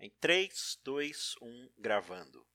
Em 0.00 0.10
3, 0.20 0.78
2, 0.84 1.34
1, 1.42 1.70
gravando. 1.76 2.46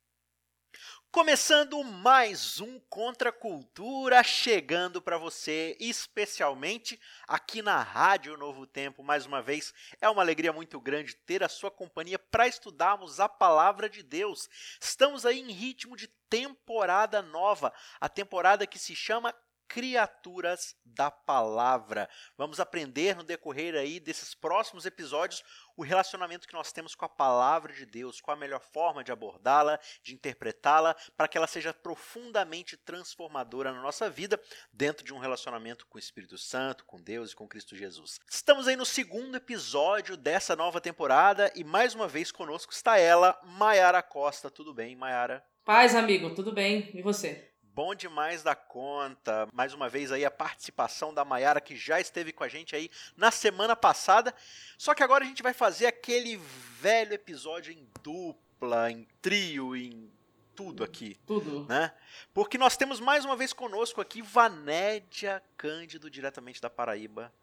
Começando 1.12 1.84
mais 1.84 2.62
um 2.62 2.80
Contra 2.90 3.34
Cultura, 3.34 4.24
chegando 4.24 5.02
para 5.02 5.18
você, 5.18 5.76
especialmente 5.78 6.98
aqui 7.28 7.62
na 7.62 7.82
Rádio 7.84 8.38
Novo 8.38 8.66
Tempo. 8.66 9.04
Mais 9.04 9.26
uma 9.26 9.42
vez, 9.42 9.74
é 10.00 10.08
uma 10.10 10.22
alegria 10.22 10.54
muito 10.54 10.80
grande 10.80 11.18
ter 11.18 11.44
a 11.44 11.50
sua 11.50 11.70
companhia 11.70 12.18
para 12.18 12.48
estudarmos 12.48 13.20
a 13.20 13.28
palavra 13.28 13.90
de 13.90 14.02
Deus. 14.02 14.50
Estamos 14.82 15.26
aí 15.26 15.42
em 15.42 15.52
ritmo 15.52 15.98
de 15.98 16.08
temporada 16.30 17.22
nova, 17.22 17.74
a 18.00 18.08
temporada 18.08 18.66
que 18.66 18.80
se 18.80 18.96
chama 18.96 19.36
criaturas 19.68 20.76
da 20.86 21.10
palavra. 21.10 22.10
Vamos 22.38 22.60
aprender 22.60 23.16
no 23.16 23.24
decorrer 23.24 23.76
aí 23.76 24.00
desses 24.00 24.36
próximos 24.36 24.86
episódios 24.86 25.44
o 25.76 25.84
relacionamento 25.84 26.48
que 26.48 26.54
nós 26.54 26.72
temos 26.72 26.94
com 26.94 27.06
a 27.06 27.10
palavra 27.10 27.74
de 27.74 27.86
Deus, 27.86 28.22
qual 28.22 28.38
a 28.38 28.40
melhor 28.40 28.62
forma 28.62 29.04
de 29.04 29.12
abordá-la, 29.12 29.80
de 30.04 30.14
interpretá-la, 30.14 30.96
para 31.18 31.28
que 31.28 31.38
ela 31.38 31.48
seja 31.48 31.74
profundamente 31.74 32.78
transformadora 32.78 33.74
na 33.74 33.82
nossa 33.82 34.10
vida, 34.10 34.40
dentro 34.72 35.04
de 35.04 35.14
um 35.14 35.18
relacionamento 35.18 35.88
com 35.88 35.98
o 35.98 36.00
Espírito 36.00 36.38
Santo, 36.38 36.86
com 36.86 37.02
Deus 37.02 37.32
e 37.32 37.36
com 37.36 37.48
Cristo 37.48 37.76
Jesus. 37.76 38.20
Estamos 38.30 38.68
aí 38.68 38.76
no 38.76 38.86
segundo 38.86 39.36
episódio 39.36 40.16
dessa 40.16 40.56
nova 40.56 40.80
temporada 40.80 41.52
e 41.56 41.64
mais 41.64 41.96
uma 41.96 42.08
vez 42.08 42.32
conosco 42.32 42.72
está 42.72 42.98
ela, 42.98 43.40
Maiara 43.44 44.02
Costa. 44.04 44.52
Tudo 44.52 44.74
bem, 44.74 44.96
Maiara? 44.96 45.44
Paz, 45.66 45.96
amigo, 45.96 46.36
tudo 46.36 46.52
bem? 46.52 46.92
E 46.94 47.02
você? 47.02 47.53
Bom 47.76 47.96
demais 47.96 48.44
da 48.44 48.54
conta. 48.54 49.48
Mais 49.52 49.74
uma 49.74 49.90
vez 49.90 50.12
aí 50.12 50.24
a 50.24 50.30
participação 50.30 51.12
da 51.12 51.26
Maiara, 51.26 51.60
que 51.60 51.76
já 51.76 52.00
esteve 52.00 52.32
com 52.32 52.44
a 52.44 52.48
gente 52.48 52.76
aí 52.76 52.88
na 53.18 53.32
semana 53.32 53.76
passada. 53.76 54.32
Só 54.78 54.94
que 54.94 55.02
agora 55.02 55.24
a 55.24 55.28
gente 55.28 55.42
vai 55.42 55.54
fazer 55.54 55.88
aquele 55.88 56.38
velho 56.80 57.14
episódio 57.14 57.74
em 57.74 57.90
dupla, 58.04 58.92
em 58.92 59.08
trio, 59.24 59.76
em 59.76 60.12
tudo 60.56 60.84
aqui. 60.84 61.18
Tudo. 61.26 61.66
Né? 61.68 61.92
Porque 62.32 62.60
nós 62.60 62.78
temos 62.78 63.00
mais 63.00 63.26
uma 63.26 63.36
vez 63.36 63.54
conosco 63.54 64.00
aqui 64.00 64.22
Vanédia 64.22 65.42
Cândido, 65.58 66.12
diretamente 66.12 66.62
da 66.62 66.70
Paraíba. 66.70 67.34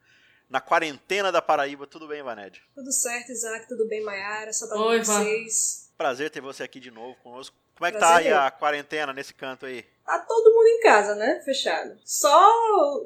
Na 0.48 0.60
quarentena 0.60 1.32
da 1.32 1.42
Paraíba. 1.42 1.88
Tudo 1.88 2.06
bem, 2.06 2.22
Vanédia? 2.22 2.62
Tudo 2.72 2.92
certo, 2.92 3.32
Isaac. 3.32 3.66
Tudo 3.66 3.88
bem, 3.88 4.00
Maiara? 4.04 4.52
Só 4.52 4.66
Oi, 4.76 5.02
vocês. 5.02 5.92
Prazer 5.98 6.30
ter 6.30 6.40
você 6.40 6.62
aqui 6.62 6.78
de 6.78 6.92
novo 6.92 7.16
conosco. 7.16 7.56
Como 7.74 7.88
é 7.88 7.92
que 7.92 7.98
Prazer 7.98 8.30
tá 8.32 8.38
aí 8.38 8.46
a 8.46 8.50
quarentena 8.50 9.12
nesse 9.12 9.32
canto 9.32 9.64
aí? 9.64 9.86
Tá 10.10 10.18
todo 10.26 10.52
mundo 10.52 10.66
em 10.66 10.80
casa, 10.80 11.14
né? 11.14 11.40
Fechado. 11.44 11.96
Só 12.04 12.52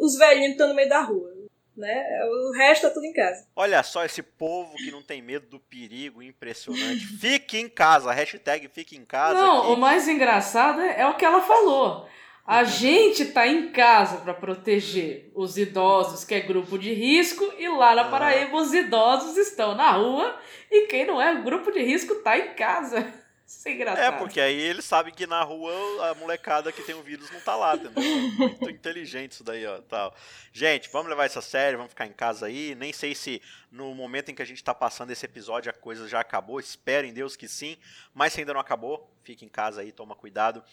os 0.00 0.16
velhinhos 0.16 0.46
que 0.46 0.52
estão 0.52 0.68
no 0.68 0.74
meio 0.74 0.88
da 0.88 1.02
rua. 1.02 1.34
Né? 1.76 2.02
O 2.24 2.52
resto 2.52 2.88
tá 2.88 2.90
tudo 2.94 3.04
em 3.04 3.12
casa. 3.12 3.46
Olha 3.54 3.82
só 3.82 4.06
esse 4.06 4.22
povo 4.22 4.74
que 4.76 4.90
não 4.90 5.02
tem 5.02 5.20
medo 5.20 5.46
do 5.46 5.60
perigo, 5.60 6.22
impressionante. 6.22 7.04
fique 7.20 7.58
em 7.58 7.68
casa, 7.68 8.10
hashtag 8.10 8.68
fique 8.68 8.96
em 8.96 9.04
casa. 9.04 9.38
Não, 9.38 9.58
aqui. 9.64 9.72
o 9.72 9.76
mais 9.76 10.08
engraçado 10.08 10.80
é 10.80 11.06
o 11.06 11.14
que 11.16 11.26
ela 11.26 11.42
falou. 11.42 12.08
A 12.46 12.60
uhum. 12.60 12.64
gente 12.64 13.26
tá 13.26 13.46
em 13.46 13.70
casa 13.70 14.18
para 14.18 14.32
proteger 14.32 15.30
os 15.34 15.58
idosos, 15.58 16.24
que 16.24 16.34
é 16.34 16.40
grupo 16.40 16.78
de 16.78 16.94
risco, 16.94 17.52
e 17.58 17.68
lá 17.68 17.94
na 17.94 18.04
Paraíba 18.04 18.56
os 18.56 18.72
idosos 18.72 19.36
estão 19.36 19.74
na 19.74 19.90
rua 19.92 20.38
e 20.70 20.86
quem 20.86 21.06
não 21.06 21.20
é 21.20 21.34
grupo 21.42 21.70
de 21.70 21.82
risco 21.82 22.14
tá 22.16 22.38
em 22.38 22.54
casa. 22.54 23.12
Isso 23.46 23.68
é 23.68 23.72
engraçado. 23.72 24.14
É, 24.14 24.18
porque 24.18 24.40
aí 24.40 24.58
eles 24.58 24.84
sabem 24.84 25.12
que 25.12 25.26
na 25.26 25.42
rua 25.42 26.10
a 26.10 26.14
molecada 26.14 26.72
que 26.72 26.82
tem 26.82 26.94
o 26.94 27.02
vírus 27.02 27.30
não 27.30 27.40
tá 27.40 27.54
lá, 27.54 27.74
entendeu? 27.76 28.02
Muito 28.38 28.70
inteligente 28.70 29.32
isso 29.32 29.44
daí, 29.44 29.66
ó. 29.66 29.80
Tal. 29.82 30.14
Gente, 30.52 30.88
vamos 30.90 31.08
levar 31.08 31.26
isso 31.26 31.38
a 31.38 31.42
sério, 31.42 31.76
vamos 31.76 31.90
ficar 31.90 32.06
em 32.06 32.12
casa 32.12 32.46
aí. 32.46 32.74
Nem 32.74 32.92
sei 32.92 33.14
se 33.14 33.42
no 33.70 33.94
momento 33.94 34.30
em 34.30 34.34
que 34.34 34.42
a 34.42 34.46
gente 34.46 34.64
tá 34.64 34.74
passando 34.74 35.10
esse 35.10 35.26
episódio 35.26 35.70
a 35.70 35.74
coisa 35.74 36.08
já 36.08 36.20
acabou. 36.20 36.58
Espero 36.58 37.06
em 37.06 37.12
Deus 37.12 37.36
que 37.36 37.46
sim. 37.46 37.76
Mas 38.14 38.32
se 38.32 38.40
ainda 38.40 38.54
não 38.54 38.60
acabou, 38.60 39.10
fique 39.22 39.44
em 39.44 39.48
casa 39.48 39.82
aí, 39.82 39.92
toma 39.92 40.14
cuidado. 40.14 40.64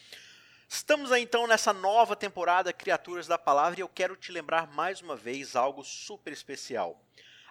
Estamos 0.70 1.12
aí 1.12 1.24
então 1.24 1.46
nessa 1.48 1.74
nova 1.74 2.16
temporada 2.16 2.72
Criaturas 2.72 3.28
da 3.28 3.38
Palavra 3.38 3.78
e 3.78 3.84
eu 3.84 3.90
quero 3.90 4.16
te 4.16 4.32
lembrar 4.32 4.68
mais 4.68 5.02
uma 5.02 5.18
vez 5.18 5.58
algo 5.58 5.84
super 5.84 6.32
especial. 6.32 6.98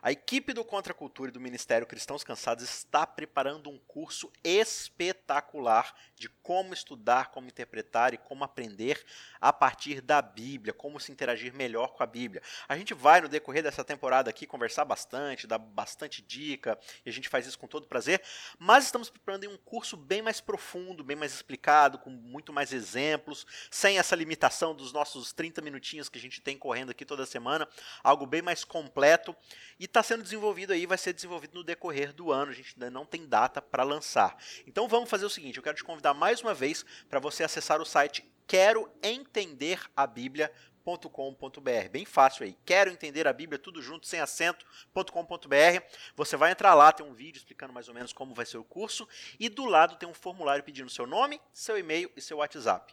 A 0.02 0.10
equipe 0.10 0.54
do 0.54 0.64
Contra 0.64 0.94
a 0.94 0.96
Cultura 0.96 1.28
e 1.28 1.32
do 1.32 1.38
Ministério 1.38 1.86
Cristãos 1.86 2.24
Cansados 2.24 2.64
está 2.64 3.06
preparando 3.06 3.68
um 3.68 3.78
curso 3.78 4.32
espetacular 4.42 5.94
de 6.16 6.26
como 6.42 6.72
estudar, 6.72 7.30
como 7.30 7.48
interpretar 7.48 8.14
e 8.14 8.16
como 8.16 8.42
aprender 8.42 9.04
a 9.38 9.52
partir 9.52 10.00
da 10.00 10.22
Bíblia, 10.22 10.72
como 10.72 10.98
se 10.98 11.12
interagir 11.12 11.52
melhor 11.52 11.88
com 11.88 12.02
a 12.02 12.06
Bíblia. 12.06 12.42
A 12.66 12.78
gente 12.78 12.94
vai 12.94 13.20
no 13.20 13.28
decorrer 13.28 13.62
dessa 13.62 13.84
temporada 13.84 14.30
aqui 14.30 14.46
conversar 14.46 14.86
bastante, 14.86 15.46
dar 15.46 15.58
bastante 15.58 16.22
dica, 16.22 16.78
e 17.04 17.10
a 17.10 17.12
gente 17.12 17.28
faz 17.28 17.46
isso 17.46 17.58
com 17.58 17.66
todo 17.66 17.86
prazer, 17.86 18.22
mas 18.58 18.86
estamos 18.86 19.10
preparando 19.10 19.50
um 19.50 19.58
curso 19.58 19.98
bem 19.98 20.22
mais 20.22 20.40
profundo, 20.40 21.04
bem 21.04 21.16
mais 21.16 21.34
explicado, 21.34 21.98
com 21.98 22.08
muito 22.08 22.54
mais 22.54 22.72
exemplos, 22.72 23.46
sem 23.70 23.98
essa 23.98 24.16
limitação 24.16 24.74
dos 24.74 24.94
nossos 24.94 25.30
30 25.34 25.60
minutinhos 25.60 26.08
que 26.08 26.16
a 26.16 26.22
gente 26.22 26.40
tem 26.40 26.56
correndo 26.56 26.88
aqui 26.88 27.04
toda 27.04 27.26
semana, 27.26 27.68
algo 28.02 28.24
bem 28.24 28.40
mais 28.40 28.64
completo 28.64 29.36
e 29.78 29.89
está 29.90 30.02
sendo 30.02 30.22
desenvolvido 30.22 30.72
aí, 30.72 30.86
vai 30.86 30.96
ser 30.96 31.12
desenvolvido 31.12 31.54
no 31.54 31.64
decorrer 31.64 32.12
do 32.12 32.32
ano. 32.32 32.50
A 32.50 32.54
gente 32.54 32.74
ainda 32.74 32.90
não 32.90 33.04
tem 33.04 33.26
data 33.26 33.60
para 33.60 33.82
lançar. 33.82 34.36
Então 34.66 34.88
vamos 34.88 35.10
fazer 35.10 35.26
o 35.26 35.30
seguinte: 35.30 35.58
eu 35.58 35.62
quero 35.62 35.76
te 35.76 35.84
convidar 35.84 36.14
mais 36.14 36.40
uma 36.40 36.54
vez 36.54 36.84
para 37.08 37.20
você 37.20 37.44
acessar 37.44 37.80
o 37.80 37.84
site 37.84 38.24
quero 38.50 38.90
entender 39.00 39.80
a 39.96 40.04
Bíblia.com.br. 40.08 41.88
Bem 41.92 42.04
fácil 42.04 42.44
aí. 42.44 42.58
Quero 42.64 42.90
entender 42.90 43.28
a 43.28 43.32
Bíblia, 43.32 43.60
tudo 43.60 43.80
junto, 43.80 44.08
sem 44.08 44.18
acento.com.br. 44.18 45.84
Você 46.16 46.36
vai 46.36 46.50
entrar 46.50 46.74
lá, 46.74 46.90
tem 46.90 47.06
um 47.06 47.12
vídeo 47.12 47.38
explicando 47.38 47.72
mais 47.72 47.86
ou 47.86 47.94
menos 47.94 48.12
como 48.12 48.34
vai 48.34 48.44
ser 48.44 48.58
o 48.58 48.64
curso. 48.64 49.06
E 49.38 49.48
do 49.48 49.66
lado 49.66 49.94
tem 49.94 50.08
um 50.08 50.14
formulário 50.14 50.64
pedindo 50.64 50.90
seu 50.90 51.06
nome, 51.06 51.40
seu 51.52 51.78
e-mail 51.78 52.10
e 52.16 52.20
seu 52.20 52.38
WhatsApp. 52.38 52.92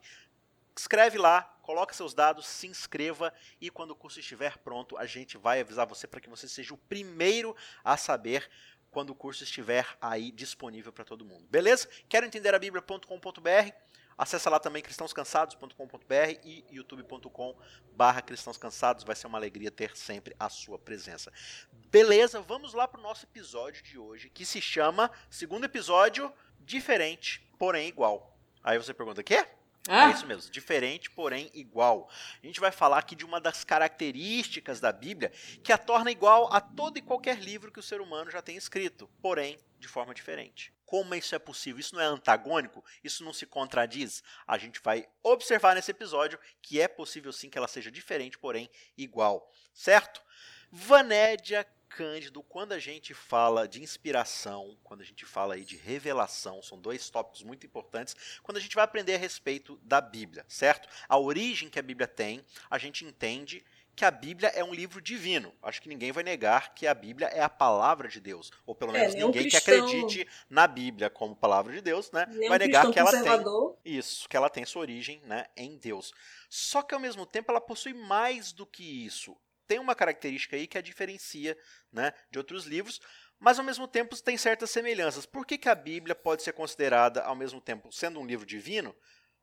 Escreve 0.77 1.17
lá, 1.17 1.41
coloca 1.63 1.93
seus 1.93 2.13
dados, 2.13 2.45
se 2.45 2.67
inscreva 2.67 3.33
e 3.59 3.69
quando 3.69 3.91
o 3.91 3.95
curso 3.95 4.19
estiver 4.19 4.57
pronto, 4.59 4.95
a 4.97 5.05
gente 5.05 5.37
vai 5.37 5.59
avisar 5.59 5.87
você 5.87 6.07
para 6.07 6.21
que 6.21 6.29
você 6.29 6.47
seja 6.47 6.73
o 6.73 6.77
primeiro 6.77 7.55
a 7.83 7.97
saber 7.97 8.47
quando 8.91 9.09
o 9.09 9.15
curso 9.15 9.43
estiver 9.43 9.87
aí 9.99 10.31
disponível 10.31 10.93
para 10.93 11.03
todo 11.03 11.25
mundo. 11.25 11.45
Beleza? 11.49 11.87
Quero 12.07 12.25
entender 12.25 12.53
a 12.53 12.59
bíblia.com.br. 12.59 13.71
Acesse 14.17 14.49
lá 14.49 14.59
também 14.59 14.81
cristãoscansados.com.br 14.81 16.39
e 16.43 16.65
youtube.com/barra 16.71 18.21
cristãoscansados. 18.21 19.03
Vai 19.03 19.15
ser 19.15 19.27
uma 19.27 19.37
alegria 19.37 19.69
ter 19.69 19.95
sempre 19.95 20.35
a 20.39 20.49
sua 20.49 20.79
presença. 20.79 21.31
Beleza? 21.71 22.41
Vamos 22.41 22.73
lá 22.73 22.87
para 22.87 22.99
o 22.99 23.03
nosso 23.03 23.25
episódio 23.25 23.83
de 23.83 23.99
hoje, 23.99 24.29
que 24.29 24.45
se 24.45 24.61
chama 24.61 25.11
segundo 25.29 25.65
episódio 25.65 26.33
diferente, 26.59 27.47
porém 27.59 27.87
igual. 27.87 28.35
Aí 28.63 28.77
você 28.77 28.93
pergunta, 28.93 29.23
quê? 29.23 29.56
Ah. 29.87 30.09
É 30.09 30.13
isso 30.13 30.25
mesmo, 30.25 30.51
diferente, 30.51 31.09
porém 31.09 31.49
igual. 31.53 32.09
A 32.41 32.45
gente 32.45 32.59
vai 32.59 32.71
falar 32.71 32.99
aqui 32.99 33.15
de 33.15 33.25
uma 33.25 33.39
das 33.39 33.63
características 33.63 34.79
da 34.79 34.91
Bíblia 34.91 35.31
que 35.63 35.71
a 35.71 35.77
torna 35.77 36.11
igual 36.11 36.51
a 36.53 36.59
todo 36.59 36.97
e 36.97 37.01
qualquer 37.01 37.39
livro 37.39 37.71
que 37.71 37.79
o 37.79 37.83
ser 37.83 38.01
humano 38.01 38.29
já 38.31 38.41
tem 38.41 38.55
escrito, 38.55 39.09
porém 39.21 39.59
de 39.79 39.87
forma 39.87 40.13
diferente. 40.13 40.73
Como 40.85 41.13
isso 41.15 41.35
é 41.35 41.39
possível? 41.39 41.79
Isso 41.79 41.95
não 41.95 42.01
é 42.01 42.05
antagônico? 42.05 42.83
Isso 43.03 43.23
não 43.23 43.33
se 43.33 43.45
contradiz? 43.45 44.23
A 44.47 44.57
gente 44.57 44.79
vai 44.81 45.07
observar 45.21 45.75
nesse 45.75 45.91
episódio 45.91 46.39
que 46.61 46.79
é 46.79 46.87
possível 46.87 47.33
sim 47.33 47.49
que 47.49 47.57
ela 47.57 47.67
seja 47.67 47.91
diferente, 47.91 48.37
porém 48.37 48.69
igual, 48.97 49.51
certo? 49.73 50.21
Vanédia 50.71 51.65
Cândido, 51.89 52.43
quando 52.43 52.73
a 52.73 52.79
gente 52.79 53.13
fala 53.13 53.67
de 53.67 53.81
inspiração, 53.81 54.77
quando 54.83 55.01
a 55.01 55.05
gente 55.05 55.25
fala 55.25 55.55
aí 55.55 55.63
de 55.63 55.77
revelação, 55.77 56.61
são 56.61 56.79
dois 56.79 57.09
tópicos 57.09 57.43
muito 57.43 57.65
importantes, 57.65 58.15
quando 58.43 58.57
a 58.57 58.61
gente 58.61 58.75
vai 58.75 58.83
aprender 58.83 59.15
a 59.15 59.17
respeito 59.17 59.79
da 59.83 60.01
Bíblia, 60.01 60.45
certo? 60.47 60.87
A 61.07 61.17
origem 61.17 61.69
que 61.69 61.79
a 61.79 61.83
Bíblia 61.83 62.07
tem, 62.07 62.43
a 62.69 62.77
gente 62.77 63.05
entende 63.05 63.63
que 63.97 64.05
a 64.05 64.11
Bíblia 64.11 64.49
é 64.49 64.63
um 64.63 64.71
livro 64.71 65.01
divino. 65.01 65.51
Acho 65.59 65.81
que 65.81 65.89
ninguém 65.89 66.11
vai 66.11 66.23
negar 66.23 66.75
que 66.75 66.85
a 66.85 66.93
Bíblia 66.93 67.29
é 67.29 67.41
a 67.41 67.49
palavra 67.49 68.07
de 68.07 68.19
Deus, 68.19 68.51
ou 68.63 68.75
pelo 68.75 68.95
é, 68.95 68.99
menos 68.99 69.15
é, 69.15 69.17
ninguém 69.17 69.49
cristão... 69.49 69.61
que 69.61 69.81
acredite 69.81 70.27
na 70.47 70.67
Bíblia 70.67 71.09
como 71.09 71.35
palavra 71.35 71.73
de 71.73 71.81
Deus, 71.81 72.11
né, 72.11 72.27
vai 72.47 72.59
negar 72.59 72.91
que 72.91 72.99
ela 72.99 73.11
tem 73.11 73.23
isso, 73.83 74.29
que 74.29 74.37
ela 74.37 74.51
tem 74.51 74.63
sua 74.65 74.81
origem, 74.81 75.19
né, 75.25 75.47
em 75.55 75.77
Deus. 75.77 76.13
Só 76.47 76.83
que 76.83 76.93
ao 76.93 77.01
mesmo 77.01 77.25
tempo 77.25 77.49
ela 77.49 77.59
possui 77.59 77.93
mais 77.93 78.53
do 78.53 78.67
que 78.67 78.83
isso 78.83 79.35
tem 79.67 79.79
uma 79.79 79.95
característica 79.95 80.55
aí 80.55 80.67
que 80.67 80.77
a 80.77 80.81
diferencia 80.81 81.57
né, 81.91 82.13
de 82.31 82.37
outros 82.37 82.65
livros, 82.65 82.99
mas 83.39 83.59
ao 83.59 83.65
mesmo 83.65 83.87
tempo 83.87 84.19
tem 84.21 84.37
certas 84.37 84.71
semelhanças. 84.71 85.25
Por 85.25 85.45
que, 85.45 85.57
que 85.57 85.69
a 85.69 85.75
Bíblia 85.75 86.15
pode 86.15 86.43
ser 86.43 86.53
considerada, 86.53 87.21
ao 87.23 87.35
mesmo 87.35 87.61
tempo, 87.61 87.91
sendo 87.91 88.19
um 88.19 88.25
livro 88.25 88.45
divino, 88.45 88.95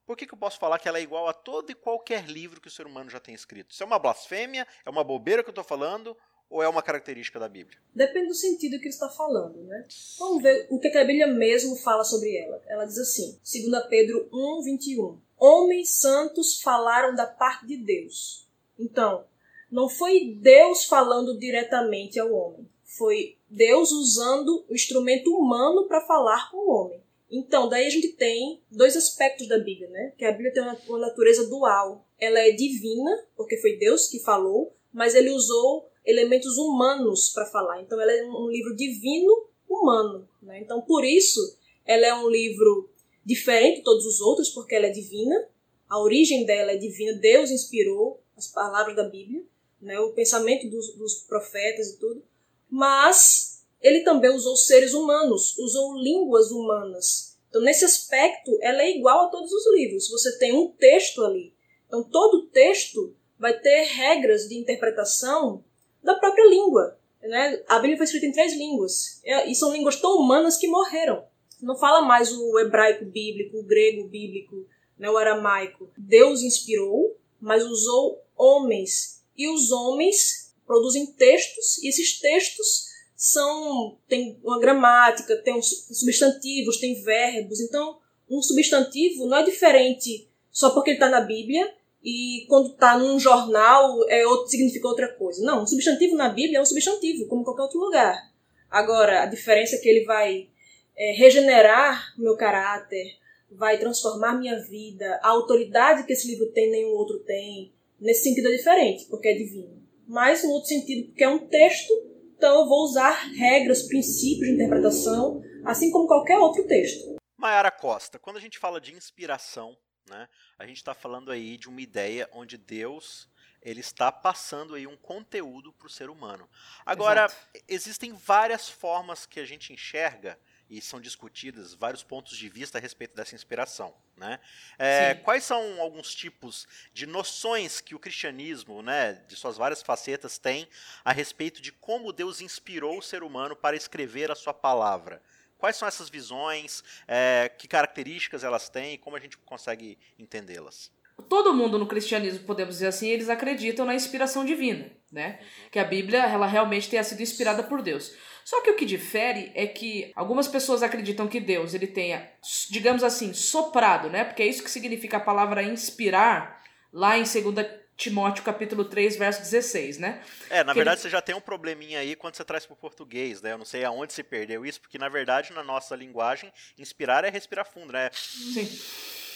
por 0.07 0.17
que, 0.17 0.27
que 0.27 0.35
eu 0.35 0.39
posso 0.39 0.59
falar 0.59 0.79
que 0.79 0.89
ela 0.89 0.99
é 0.99 1.03
igual 1.03 1.29
a 1.29 1.33
todo 1.33 1.71
e 1.71 1.75
qualquer 1.75 2.27
livro 2.27 2.61
que 2.61 2.69
o 2.69 2.71
ser 2.71 2.87
humano 2.87 3.09
já 3.09 3.21
tem 3.21 3.35
escrito? 3.35 3.71
Isso 3.71 3.83
é 3.83 3.87
uma 3.87 3.99
blasfêmia? 3.99 4.67
É 4.85 4.91
uma 4.91 5.03
bobeira 5.03 5.43
que 5.43 5.49
eu 5.49 5.53
estou 5.53 5.65
falando? 5.65 6.17
Ou 6.51 6.63
é 6.63 6.69
uma 6.69 6.83
característica 6.83 7.41
da 7.41 7.49
Bíblia? 7.49 7.79
Depende 7.95 8.29
do 8.29 8.35
sentido 8.35 8.79
que 8.79 8.85
ele 8.85 8.89
está 8.91 9.09
falando, 9.09 9.63
né? 9.65 9.87
Vamos 10.19 10.43
ver 10.43 10.67
o 10.71 10.79
que 10.79 10.89
a 10.89 11.05
Bíblia 11.05 11.27
mesmo 11.27 11.75
fala 11.77 12.05
sobre 12.05 12.37
ela. 12.37 12.63
Ela 12.67 12.85
diz 12.85 12.99
assim, 12.99 13.41
2 13.71 13.87
Pedro 13.89 14.29
1, 14.31 14.63
21. 14.63 15.19
Homens 15.39 15.99
santos 15.99 16.61
falaram 16.61 17.15
da 17.15 17.27
parte 17.27 17.67
de 17.67 17.79
Deus. 17.79 18.47
Então, 18.79 19.27
não 19.75 19.89
foi 19.89 20.37
Deus 20.41 20.85
falando 20.85 21.37
diretamente 21.37 22.21
ao 22.21 22.33
homem, 22.33 22.65
Foi 22.85 23.37
Deus 23.51 23.91
usando 23.91 24.65
o 24.69 24.73
instrumento 24.73 25.37
humano 25.37 25.89
para 25.89 26.01
falar 26.07 26.49
com 26.53 26.59
o 26.59 26.71
homem. 26.71 27.03
Então, 27.29 27.69
daí 27.69 27.85
a 27.85 27.91
gente 27.91 28.13
tem 28.13 28.61
dois 28.71 28.97
aspectos 28.97 29.49
da 29.49 29.59
Bíblia, 29.59 29.89
né? 29.89 30.13
Que 30.17 30.25
a 30.25 30.31
Bíblia 30.31 30.53
tem 30.53 30.63
uma 30.63 30.99
natureza 31.01 31.49
dual. 31.49 32.07
Ela 32.21 32.39
é 32.39 32.53
divina, 32.53 33.11
porque 33.37 33.57
foi 33.57 33.77
Deus 33.77 34.07
que 34.07 34.21
falou, 34.21 34.73
mas 34.93 35.17
ele 35.17 35.31
usou 35.31 35.91
elementos 36.07 36.57
humanos 36.57 37.31
para 37.31 37.47
falar. 37.47 37.83
Então, 37.83 38.01
ela 38.01 38.13
é 38.13 38.25
um 38.27 38.49
livro 38.49 38.77
divino 38.77 39.49
humano. 39.69 40.29
Né? 40.41 40.61
Então, 40.61 40.83
por 40.83 41.05
isso, 41.05 41.59
ela 41.85 42.07
é 42.07 42.15
um 42.15 42.31
livro 42.31 42.89
diferente 43.27 43.79
de 43.79 43.83
todos 43.83 44.07
os 44.07 44.21
outros, 44.21 44.51
porque 44.51 44.77
ela 44.77 44.87
é 44.87 44.91
divina. 44.91 45.49
A 45.89 46.01
origem 46.01 46.47
dela 46.47 46.71
é 46.71 46.77
divina. 46.77 47.19
Deus 47.19 47.51
inspirou 47.51 48.21
as 48.37 48.47
palavras 48.47 48.95
da 48.95 49.09
Bíblia, 49.09 49.43
né? 49.85 49.99
o 50.01 50.13
pensamento 50.13 50.69
dos, 50.69 50.95
dos 50.97 51.15
profetas 51.29 51.91
e 51.91 51.99
tudo. 51.99 52.23
Mas 52.69 53.65
ele 53.81 54.01
também 54.01 54.31
usou 54.31 54.57
seres 54.57 54.95
humanos, 54.95 55.57
usou 55.59 55.97
línguas 55.97 56.51
humanas. 56.51 57.39
Então, 57.49 57.63
nesse 57.63 57.85
aspecto, 57.85 58.59
ela 58.61 58.83
é 58.83 58.91
igual 58.91 59.27
a 59.27 59.29
todos 59.29 59.53
os 59.53 59.75
livros. 59.75 60.11
Você 60.11 60.39
tem 60.39 60.53
um 60.53 60.69
texto 60.69 61.23
ali. 61.23 61.55
Então, 61.87 62.03
todo 62.03 62.47
texto 62.47 63.15
vai 63.39 63.57
ter 63.59 63.85
regras 63.85 64.49
de 64.49 64.59
interpretação 64.59 65.63
da 66.03 66.15
própria 66.15 66.49
língua. 66.49 66.99
Né? 67.23 67.63
A 67.69 67.79
Bíblia 67.79 67.97
foi 67.97 68.05
escrita 68.05 68.27
em 68.27 68.33
três 68.33 68.55
línguas. 68.55 69.21
E 69.25 69.55
são 69.55 69.73
línguas 69.73 70.01
tão 70.01 70.17
humanas 70.17 70.57
que 70.57 70.67
morreram. 70.67 71.25
Não 71.61 71.77
fala 71.77 72.03
mais 72.03 72.33
o 72.33 72.59
hebraico 72.59 73.05
bíblico, 73.05 73.59
o 73.59 73.63
grego 73.63 74.09
bíblico, 74.09 74.67
né, 74.99 75.09
o 75.09 75.17
aramaico. 75.17 75.91
Deus 75.97 76.43
inspirou, 76.43 77.17
mas 77.41 77.65
usou 77.65 78.23
homens. 78.37 79.24
E 79.37 79.49
os 79.49 79.71
homens 79.71 80.53
produzem 80.67 81.07
textos, 81.07 81.79
e 81.83 81.89
esses 81.89 82.19
textos 82.19 82.95
são 83.17 83.99
tem 84.09 84.39
uma 84.43 84.59
gramática, 84.59 85.37
tem 85.37 85.61
substantivos, 85.63 86.79
tem 86.79 87.03
verbos. 87.03 87.61
Então, 87.61 87.99
um 88.29 88.43
substantivo 88.43 89.27
não 89.27 89.39
é 89.39 89.43
diferente 89.43 90.29
só 90.51 90.71
porque 90.71 90.91
ele 90.91 90.97
está 90.97 91.09
na 91.09 91.21
Bíblia 91.21 91.73
e 92.03 92.45
quando 92.49 92.73
está 92.73 92.99
num 92.99 93.19
jornal 93.19 94.09
é 94.09 94.27
outro, 94.27 94.49
significa 94.49 94.87
outra 94.87 95.09
coisa. 95.09 95.45
Não, 95.45 95.63
um 95.63 95.67
substantivo 95.67 96.17
na 96.17 96.29
Bíblia 96.29 96.59
é 96.59 96.63
um 96.63 96.67
substantivo, 96.67 97.27
como 97.27 97.45
qualquer 97.45 97.63
outro 97.63 97.81
lugar. 97.81 98.31
Agora, 98.71 99.23
a 99.23 99.27
diferença 99.27 99.77
é 99.77 99.79
que 99.79 99.89
ele 99.89 100.05
vai 100.05 100.49
é, 100.97 101.13
regenerar 101.13 102.15
meu 102.19 102.37
caráter, 102.37 103.17
vai 103.51 103.79
transformar 103.79 104.35
minha 104.35 104.61
vida. 104.61 105.19
A 105.23 105.29
autoridade 105.29 106.05
que 106.05 106.13
esse 106.13 106.29
livro 106.29 106.47
tem, 106.53 106.71
nenhum 106.71 106.91
outro 106.91 107.21
tem. 107.21 107.73
Nesse 108.05 108.25
sentido 108.25 108.49
é 108.49 108.57
diferente, 108.57 109.07
porque 109.07 109.29
é 109.29 109.33
divino. 109.33 109.83
Mas 110.07 110.45
no 110.45 110.51
outro 110.51 110.69
sentido, 110.69 111.07
porque 111.09 111.25
é 111.25 111.29
um 111.29 111.49
texto, 111.49 111.91
então 112.37 112.61
eu 112.61 112.69
vou 112.69 112.85
usar 112.85 113.13
regras, 113.33 113.85
princípios 113.85 114.47
de 114.47 114.57
interpretação, 114.57 115.43
assim 115.65 115.91
como 115.91 116.07
qualquer 116.07 116.37
outro 116.37 116.67
texto. 116.67 117.17
Mayara 117.35 117.71
Costa, 117.71 118.19
quando 118.19 118.37
a 118.37 118.41
gente 118.41 118.59
fala 118.59 118.79
de 118.79 118.93
inspiração, 118.93 119.75
né? 120.07 120.29
A 120.59 120.67
gente 120.67 120.77
está 120.77 120.93
falando 120.93 121.33
aí 121.33 121.57
de 121.57 121.67
uma 121.67 121.81
ideia 121.81 122.29
onde 122.31 122.59
Deus 122.59 123.27
ele 123.63 123.81
está 123.81 124.13
passando 124.13 124.75
aí 124.75 124.87
um 124.87 124.99
conteúdo 124.99 125.73
para 125.73 125.87
o 125.87 125.91
ser 125.91 126.11
humano. 126.11 126.47
Agora, 126.85 127.25
Exato. 127.25 127.65
existem 127.67 128.13
várias 128.13 128.69
formas 128.69 129.25
que 129.25 129.41
a 129.41 129.47
gente 129.47 129.73
enxerga 129.73 130.39
e 130.69 130.81
são 130.81 131.01
discutidas 131.01 131.75
vários 131.75 132.03
pontos 132.03 132.37
de 132.37 132.49
vista 132.49 132.79
a 132.79 132.81
respeito 132.81 133.15
dessa 133.15 133.35
inspiração. 133.35 133.95
Né? 134.17 134.39
É, 134.79 135.15
quais 135.17 135.45
são 135.45 135.81
alguns 135.81 136.15
tipos 136.15 136.67
de 136.93 137.07
noções 137.07 137.81
que 137.81 137.95
o 137.95 137.99
cristianismo, 137.99 138.83
né, 138.83 139.15
de 139.27 139.35
suas 139.37 139.57
várias 139.57 139.83
facetas, 139.83 140.39
tem 140.39 140.69
a 141.05 141.13
respeito 141.13 141.61
de 141.61 141.73
como 141.73 142.13
Deus 142.13 142.41
inspirou 142.41 142.99
o 142.99 143.03
ser 143.03 143.23
humano 143.23 143.57
para 143.57 143.77
escrever 143.77 144.31
a 144.31 144.35
sua 144.35 144.55
palavra? 144.55 145.21
Quais 145.59 145.77
são 145.77 145.89
essas 145.89 146.09
visões? 146.09 146.85
É, 147.09 147.51
que 147.59 147.67
características 147.67 148.45
elas 148.45 148.69
têm 148.69 148.95
e 148.95 148.99
como 148.99 149.17
a 149.17 149.21
gente 149.21 149.39
consegue 149.39 149.99
entendê-las? 150.19 150.93
Todo 151.29 151.55
mundo 151.55 151.79
no 151.79 151.87
cristianismo, 151.87 152.45
podemos 152.45 152.75
dizer 152.75 152.89
assim, 152.89 153.09
eles 153.09 153.29
acreditam 153.29 153.87
na 153.87 153.95
inspiração 153.95 154.45
divina, 154.45 154.91
né? 155.13 155.39
Que 155.71 155.79
a 155.79 155.85
Bíblia, 155.85 156.25
ela 156.25 156.47
realmente 156.47 156.91
tenha 156.91 157.05
sido 157.05 157.23
inspirada 157.23 157.63
por 157.63 157.81
Deus. 157.83 158.13
Só 158.45 158.61
que 158.61 158.71
o 158.71 158.77
que 158.77 158.85
difere 158.85 159.51
é 159.55 159.67
que 159.67 160.13
algumas 160.15 160.47
pessoas 160.47 160.83
acreditam 160.83 161.27
que 161.27 161.41
Deus, 161.41 161.73
ele 161.73 161.87
tenha, 161.87 162.31
digamos 162.69 163.03
assim, 163.03 163.33
soprado, 163.33 164.11
né? 164.11 164.25
Porque 164.25 164.43
é 164.43 164.47
isso 164.47 164.63
que 164.63 164.71
significa 164.71 165.17
a 165.17 165.21
palavra 165.21 165.63
inspirar 165.63 166.63
lá 166.93 167.17
em 167.17 167.23
2 167.23 167.67
Timóteo 167.97 168.43
capítulo 168.43 168.85
3, 168.85 169.17
verso 169.17 169.41
16, 169.41 169.99
né? 169.99 170.23
É, 170.51 170.65
na 170.65 170.73
que 170.73 170.79
verdade 170.79 170.97
ele... 170.97 171.03
você 171.03 171.11
já 171.11 171.23
tem 171.23 171.35
um 171.35 171.41
probleminha 171.41 172.01
aí 172.01 172.17
quando 172.17 172.35
você 172.35 172.45
traz 172.45 172.67
para 172.67 172.75
o 172.75 172.77
português, 172.77 173.41
né? 173.41 173.53
Eu 173.53 173.59
não 173.59 173.65
sei 173.65 173.85
aonde 173.85 174.13
se 174.13 174.23
perdeu 174.23 174.67
isso, 174.67 174.81
porque 174.81 174.99
na 174.99 175.09
verdade 175.09 175.53
na 175.53 175.63
nossa 175.63 175.95
linguagem, 175.95 176.53
inspirar 176.77 177.25
é 177.25 177.31
respirar 177.31 177.65
fundo, 177.65 177.93
né? 177.93 178.11
Sim. 178.13 178.69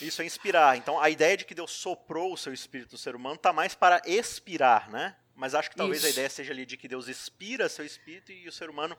Isso 0.01 0.23
é 0.23 0.25
inspirar. 0.25 0.77
Então 0.77 1.01
a 1.01 1.09
ideia 1.09 1.37
de 1.37 1.45
que 1.45 1.55
Deus 1.55 1.71
soprou 1.71 2.33
o 2.33 2.37
seu 2.37 2.53
espírito 2.53 2.91
do 2.91 2.99
ser 2.99 3.15
humano 3.15 3.37
tá 3.37 3.53
mais 3.53 3.75
para 3.75 4.01
expirar, 4.05 4.91
né? 4.91 5.15
Mas 5.35 5.55
acho 5.55 5.71
que 5.71 5.77
talvez 5.77 5.99
isso. 5.99 6.09
a 6.09 6.11
ideia 6.11 6.29
seja 6.29 6.53
ali 6.53 6.67
de 6.67 6.77
que 6.77 6.89
Deus 6.89 7.09
inspira 7.09 7.69
seu 7.69 7.85
espírito 7.85 8.33
e 8.33 8.49
o 8.49 8.53
ser 8.53 8.69
humano 8.69 8.97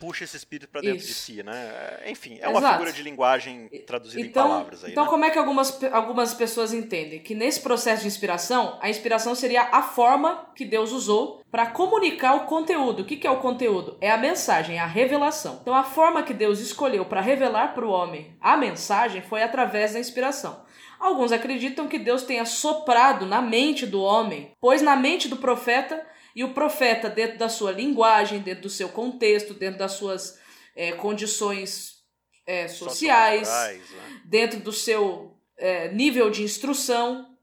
puxa 0.00 0.24
esse 0.24 0.34
espírito 0.34 0.70
para 0.70 0.80
dentro 0.80 0.96
Isso. 0.96 1.08
de 1.08 1.14
si, 1.14 1.42
né? 1.42 2.00
Enfim, 2.06 2.38
é 2.40 2.48
Exato. 2.48 2.58
uma 2.58 2.72
figura 2.72 2.92
de 2.92 3.02
linguagem 3.02 3.68
traduzida 3.86 4.22
então, 4.22 4.46
em 4.46 4.48
palavras 4.48 4.82
aí. 4.82 4.92
Então, 4.92 5.04
né? 5.04 5.10
como 5.10 5.24
é 5.26 5.30
que 5.30 5.38
algumas, 5.38 5.84
algumas 5.92 6.32
pessoas 6.32 6.72
entendem? 6.72 7.20
Que 7.20 7.34
nesse 7.34 7.60
processo 7.60 8.00
de 8.00 8.08
inspiração, 8.08 8.78
a 8.80 8.88
inspiração 8.88 9.34
seria 9.34 9.68
a 9.70 9.82
forma 9.82 10.50
que 10.56 10.64
Deus 10.64 10.90
usou 10.90 11.42
para 11.50 11.66
comunicar 11.66 12.34
o 12.34 12.46
conteúdo. 12.46 13.02
O 13.02 13.04
que, 13.04 13.16
que 13.16 13.26
é 13.26 13.30
o 13.30 13.40
conteúdo? 13.40 13.98
É 14.00 14.10
a 14.10 14.16
mensagem, 14.16 14.76
é 14.76 14.80
a 14.80 14.86
revelação. 14.86 15.58
Então, 15.60 15.74
a 15.74 15.84
forma 15.84 16.22
que 16.22 16.32
Deus 16.32 16.60
escolheu 16.60 17.04
para 17.04 17.20
revelar 17.20 17.74
para 17.74 17.86
o 17.86 17.90
homem 17.90 18.34
a 18.40 18.56
mensagem 18.56 19.20
foi 19.20 19.42
através 19.42 19.92
da 19.92 20.00
inspiração. 20.00 20.64
Alguns 20.98 21.30
acreditam 21.30 21.88
que 21.88 21.98
Deus 21.98 22.22
tenha 22.22 22.46
soprado 22.46 23.26
na 23.26 23.42
mente 23.42 23.86
do 23.86 24.00
homem, 24.00 24.50
pois 24.60 24.80
na 24.80 24.96
mente 24.96 25.28
do 25.28 25.36
profeta 25.36 26.06
e 26.34 26.44
o 26.44 26.52
profeta, 26.54 27.08
dentro 27.08 27.38
da 27.38 27.48
sua 27.48 27.72
linguagem, 27.72 28.40
dentro 28.40 28.62
do 28.62 28.70
seu 28.70 28.88
contexto, 28.88 29.54
dentro 29.54 29.78
das 29.78 29.92
suas 29.92 30.38
é, 30.76 30.92
condições 30.92 32.00
é, 32.46 32.68
sociais, 32.68 33.48
né? 33.48 34.20
dentro 34.24 34.60
do 34.60 34.72
seu 34.72 35.36
é, 35.56 35.88
nível 35.88 36.30
de 36.30 36.42
instrução, 36.42 37.36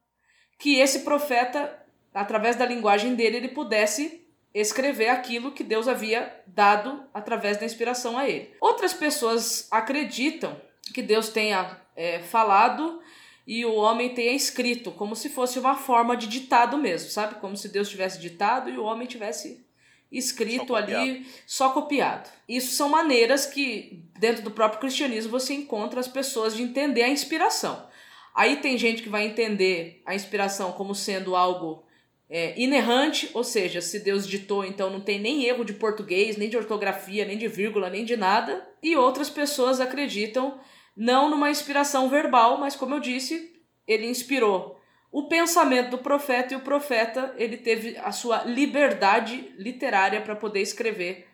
que 0.58 0.80
esse 0.80 1.00
profeta, 1.00 1.78
através 2.14 2.56
da 2.56 2.66
linguagem 2.66 3.16
dele, 3.16 3.38
ele 3.38 3.50
pudesse 3.50 4.26
escrever 4.54 5.10
aquilo 5.10 5.52
que 5.52 5.64
Deus 5.64 5.88
havia 5.88 6.34
dado 6.48 7.04
através 7.14 7.58
da 7.58 7.66
inspiração 7.66 8.18
a 8.18 8.28
ele. 8.28 8.56
Outras 8.60 8.94
pessoas 8.94 9.68
acreditam 9.70 10.60
que 10.94 11.02
Deus 11.02 11.30
tenha 11.30 11.80
é, 11.96 12.20
falado 12.20 13.00
e 13.48 13.66
o 13.66 13.76
homem 13.76 14.14
tenha 14.14 14.34
escrito, 14.34 14.92
como 14.92 15.16
se 15.16 15.30
fosse 15.30 15.58
uma 15.58 15.74
forma 15.74 16.18
de 16.18 16.28
ditado 16.28 16.78
mesmo, 16.78 17.10
sabe? 17.10 17.36
Como 17.36 17.56
se 17.56 17.70
Deus 17.70 17.88
tivesse 17.88 18.20
ditado 18.20 18.70
e 18.70 18.78
o 18.78 18.84
homem 18.84 19.08
tivesse 19.08 19.66
escrito 20.12 20.68
só 20.68 20.76
ali, 20.76 21.26
só 21.46 21.70
copiado. 21.70 22.30
Isso 22.48 22.76
são 22.76 22.90
maneiras 22.90 23.46
que, 23.46 24.04
dentro 24.20 24.44
do 24.44 24.52
próprio 24.52 24.82
cristianismo, 24.82 25.32
você 25.32 25.54
encontra 25.54 25.98
as 25.98 26.10
pessoas 26.10 26.58
de 26.58 26.62
entender 26.62 27.04
a 27.04 27.10
inspiração. 27.10 27.88
Aí 28.36 28.58
tem 28.58 28.78
gente 28.78 29.02
que 29.02 29.10
vai 29.10 29.26
entender 29.26 30.02
a 30.06 30.14
inspiração 30.14 30.74
como 30.74 30.94
sendo 30.94 31.34
algo 31.34 31.86
é, 32.30 32.54
inerrante, 32.62 33.32
ou 33.34 33.46
seja, 33.46 33.80
se 33.80 34.00
Deus 34.00 34.28
ditou, 34.28 34.66
então 34.66 34.90
não 34.90 35.00
tem 35.00 35.20
nem 35.20 35.46
erro 35.46 35.64
de 35.64 35.74
português, 35.74 36.36
nem 36.36 36.50
de 36.50 36.58
ortografia, 36.58 37.24
nem 37.24 37.38
de 37.38 37.48
vírgula, 37.48 37.90
nem 37.90 38.04
de 38.04 38.18
nada. 38.18 38.68
E 38.84 38.94
outras 38.98 39.30
pessoas 39.30 39.80
acreditam 39.80 40.60
não 40.98 41.30
numa 41.30 41.52
inspiração 41.52 42.10
verbal, 42.10 42.58
mas 42.58 42.76
como 42.76 42.96
eu 42.96 43.00
disse, 43.00 43.54
ele 43.88 44.08
inspirou 44.08 44.78
o 45.12 45.28
pensamento 45.28 45.92
do 45.92 45.98
profeta 46.00 46.54
e 46.54 46.58
o 46.58 46.62
profeta 46.62 47.34
ele 47.38 47.56
teve 47.58 47.98
a 47.98 48.12
sua 48.12 48.44
liberdade 48.44 49.54
literária 49.58 50.22
para 50.22 50.36
poder 50.36 50.62
escrever. 50.62 51.28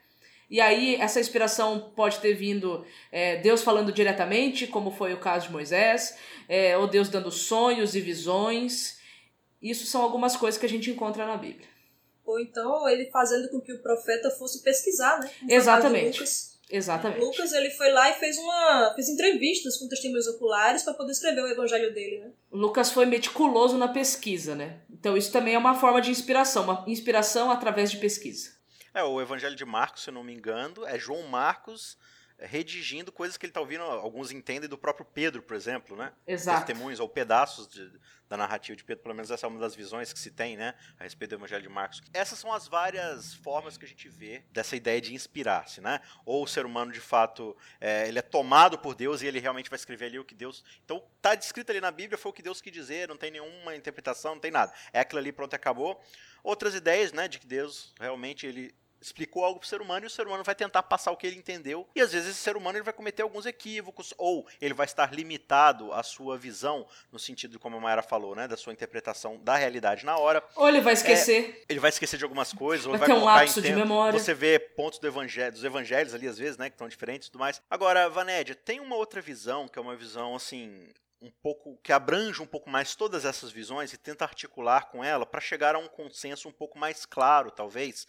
E 0.49 0.61
aí 0.61 0.95
essa 0.95 1.19
inspiração 1.19 1.91
pode 1.95 2.19
ter 2.19 2.33
vindo 2.33 2.85
é, 3.11 3.37
Deus 3.37 3.63
falando 3.63 3.91
diretamente, 3.91 4.67
como 4.67 4.91
foi 4.91 5.13
o 5.13 5.19
caso 5.19 5.47
de 5.47 5.53
Moisés, 5.53 6.17
é, 6.47 6.77
ou 6.77 6.85
Deus 6.85 7.09
dando 7.09 7.31
sonhos 7.31 7.95
e 7.95 8.01
visões. 8.01 8.99
Isso 9.61 9.87
são 9.87 10.01
algumas 10.01 10.35
coisas 10.35 10.59
que 10.59 10.65
a 10.65 10.69
gente 10.69 10.91
encontra 10.91 11.25
na 11.25 11.37
Bíblia. 11.37 11.67
Ou 12.25 12.39
então 12.39 12.87
ele 12.87 13.09
fazendo 13.09 13.49
com 13.49 13.59
que 13.59 13.73
o 13.73 13.81
profeta 13.81 14.29
fosse 14.29 14.61
pesquisar, 14.61 15.19
né? 15.19 15.31
Exatamente. 15.49 16.52
Exatamente. 16.73 17.19
Lucas 17.19 17.53
ele 17.53 17.69
foi 17.69 17.91
lá 17.91 18.09
e 18.09 18.13
fez 18.13 18.35
uma 18.39 18.93
fez 18.95 19.07
entrevistas 19.07 19.77
com 19.77 19.87
testemunhos 19.87 20.25
oculares 20.25 20.81
para 20.81 20.95
poder 20.95 21.11
escrever 21.11 21.41
o 21.41 21.47
evangelho 21.47 21.93
dele, 21.93 22.19
né? 22.19 22.31
Lucas 22.51 22.91
foi 22.91 23.05
meticuloso 23.05 23.77
na 23.77 23.87
pesquisa, 23.87 24.55
né? 24.55 24.81
Então 24.89 25.15
isso 25.15 25.31
também 25.31 25.53
é 25.53 25.57
uma 25.57 25.75
forma 25.75 26.01
de 26.01 26.09
inspiração, 26.09 26.63
uma 26.63 26.83
inspiração 26.87 27.51
através 27.51 27.91
de 27.91 27.97
pesquisa. 27.97 28.53
É, 28.91 29.03
o 29.03 29.21
evangelho 29.21 29.55
de 29.55 29.63
Marcos, 29.63 30.03
se 30.03 30.09
não 30.09 30.23
me 30.23 30.33
engano, 30.33 30.83
é 30.87 30.97
João 30.97 31.21
Marcos 31.27 31.95
redigindo 32.43 33.11
coisas 33.11 33.37
que 33.37 33.45
ele 33.45 33.51
está 33.51 33.59
ouvindo, 33.59 33.83
alguns 33.83 34.31
entendem 34.31 34.69
do 34.69 34.77
próprio 34.77 35.05
Pedro, 35.05 35.41
por 35.41 35.55
exemplo, 35.55 35.95
né? 35.95 36.13
Exato. 36.27 36.65
Testemunhos 36.65 36.99
ou 36.99 37.07
pedaços 37.07 37.67
de, 37.67 37.91
da 38.27 38.37
narrativa 38.37 38.75
de 38.75 38.83
Pedro, 38.83 39.03
pelo 39.03 39.15
menos 39.15 39.31
essa 39.31 39.45
é 39.45 39.49
uma 39.49 39.59
das 39.59 39.75
visões 39.75 40.11
que 40.11 40.19
se 40.19 40.31
tem, 40.31 40.57
né, 40.57 40.73
a 40.99 41.03
respeito 41.03 41.31
do 41.31 41.35
Evangelho 41.35 41.63
de 41.63 41.69
Marcos. 41.69 42.01
Essas 42.13 42.39
são 42.39 42.51
as 42.51 42.67
várias 42.67 43.33
formas 43.35 43.77
que 43.77 43.85
a 43.85 43.87
gente 43.87 44.09
vê 44.09 44.43
dessa 44.51 44.75
ideia 44.75 44.99
de 44.99 45.13
inspirar-se, 45.13 45.81
né? 45.81 46.01
Ou 46.25 46.43
o 46.43 46.47
ser 46.47 46.65
humano, 46.65 46.91
de 46.91 46.99
fato, 46.99 47.55
é, 47.79 48.07
ele 48.07 48.19
é 48.19 48.21
tomado 48.21 48.77
por 48.77 48.95
Deus 48.95 49.21
e 49.21 49.27
ele 49.27 49.39
realmente 49.39 49.69
vai 49.69 49.77
escrever 49.77 50.05
ali 50.05 50.19
o 50.19 50.25
que 50.25 50.35
Deus... 50.35 50.63
Então, 50.83 51.03
tá 51.21 51.35
descrito 51.35 51.71
ali 51.71 51.79
na 51.79 51.91
Bíblia, 51.91 52.17
foi 52.17 52.31
o 52.31 52.33
que 52.33 52.41
Deus 52.41 52.61
quis 52.61 52.73
dizer, 52.73 53.07
não 53.07 53.17
tem 53.17 53.31
nenhuma 53.31 53.75
interpretação, 53.75 54.35
não 54.35 54.41
tem 54.41 54.51
nada. 54.51 54.73
É 54.91 54.99
aquilo 54.99 55.19
ali, 55.19 55.31
pronto, 55.31 55.53
acabou. 55.53 56.01
Outras 56.43 56.75
ideias, 56.75 57.13
né, 57.13 57.27
de 57.27 57.39
que 57.39 57.47
Deus 57.47 57.93
realmente 57.99 58.45
ele 58.45 58.75
explicou 59.05 59.43
algo 59.43 59.59
para 59.59 59.65
o 59.65 59.69
ser 59.69 59.81
humano 59.81 60.05
e 60.05 60.07
o 60.07 60.09
ser 60.09 60.25
humano 60.25 60.43
vai 60.43 60.55
tentar 60.55 60.83
passar 60.83 61.11
o 61.11 61.17
que 61.17 61.27
ele 61.27 61.37
entendeu 61.37 61.87
e 61.95 62.01
às 62.01 62.11
vezes 62.11 62.29
esse 62.29 62.39
ser 62.39 62.55
humano 62.55 62.77
ele 62.77 62.83
vai 62.83 62.93
cometer 62.93 63.21
alguns 63.21 63.45
equívocos 63.45 64.13
ou 64.17 64.47
ele 64.61 64.73
vai 64.73 64.85
estar 64.85 65.13
limitado 65.13 65.91
à 65.93 66.01
sua 66.03 66.37
visão 66.37 66.87
no 67.11 67.19
sentido 67.19 67.59
como 67.59 67.77
a 67.77 67.79
Mayara 67.79 68.01
falou, 68.01 68.35
né, 68.35 68.47
da 68.47 68.57
sua 68.57 68.73
interpretação 68.73 69.39
da 69.43 69.55
realidade 69.55 70.05
na 70.05 70.17
hora. 70.17 70.43
Ou 70.55 70.67
ele 70.67 70.81
vai 70.81 70.93
esquecer. 70.93 71.63
É, 71.67 71.73
ele 71.73 71.79
vai 71.79 71.89
esquecer 71.89 72.17
de 72.17 72.23
algumas 72.23 72.53
coisas, 72.53 72.85
vai 72.85 72.93
ou 72.93 72.99
vai 72.99 73.07
ter 73.07 73.13
um 73.13 73.23
lapso 73.23 73.61
de 73.61 73.73
memória. 73.73 74.17
Você 74.17 74.33
vê 74.33 74.59
pontos 74.59 74.99
do 74.99 75.07
evangelho, 75.07 75.51
dos 75.51 75.63
evangelhos 75.63 76.13
ali 76.13 76.27
às 76.27 76.37
vezes, 76.37 76.57
né, 76.57 76.69
que 76.69 76.75
estão 76.75 76.87
diferentes 76.87 77.27
e 77.27 77.31
tudo 77.31 77.39
mais. 77.39 77.61
Agora, 77.69 78.09
Vanédia, 78.09 78.55
tem 78.55 78.79
uma 78.79 78.95
outra 78.95 79.21
visão 79.21 79.67
que 79.67 79.77
é 79.77 79.81
uma 79.81 79.95
visão 79.95 80.35
assim 80.35 80.87
um 81.23 81.31
pouco 81.41 81.79
que 81.81 81.93
abrange 81.93 82.41
um 82.41 82.45
pouco 82.45 82.69
mais 82.69 82.95
todas 82.95 83.23
essas 83.23 83.49
visões 83.49 83.93
e 83.93 83.97
tenta 83.97 84.25
articular 84.25 84.89
com 84.89 85.01
ela 85.01 85.25
para 85.25 85.39
chegar 85.39 85.73
a 85.73 85.79
um 85.79 85.87
consenso 85.87 86.49
um 86.49 86.51
pouco 86.51 86.77
mais 86.77 87.05
claro, 87.05 87.49
talvez, 87.49 88.05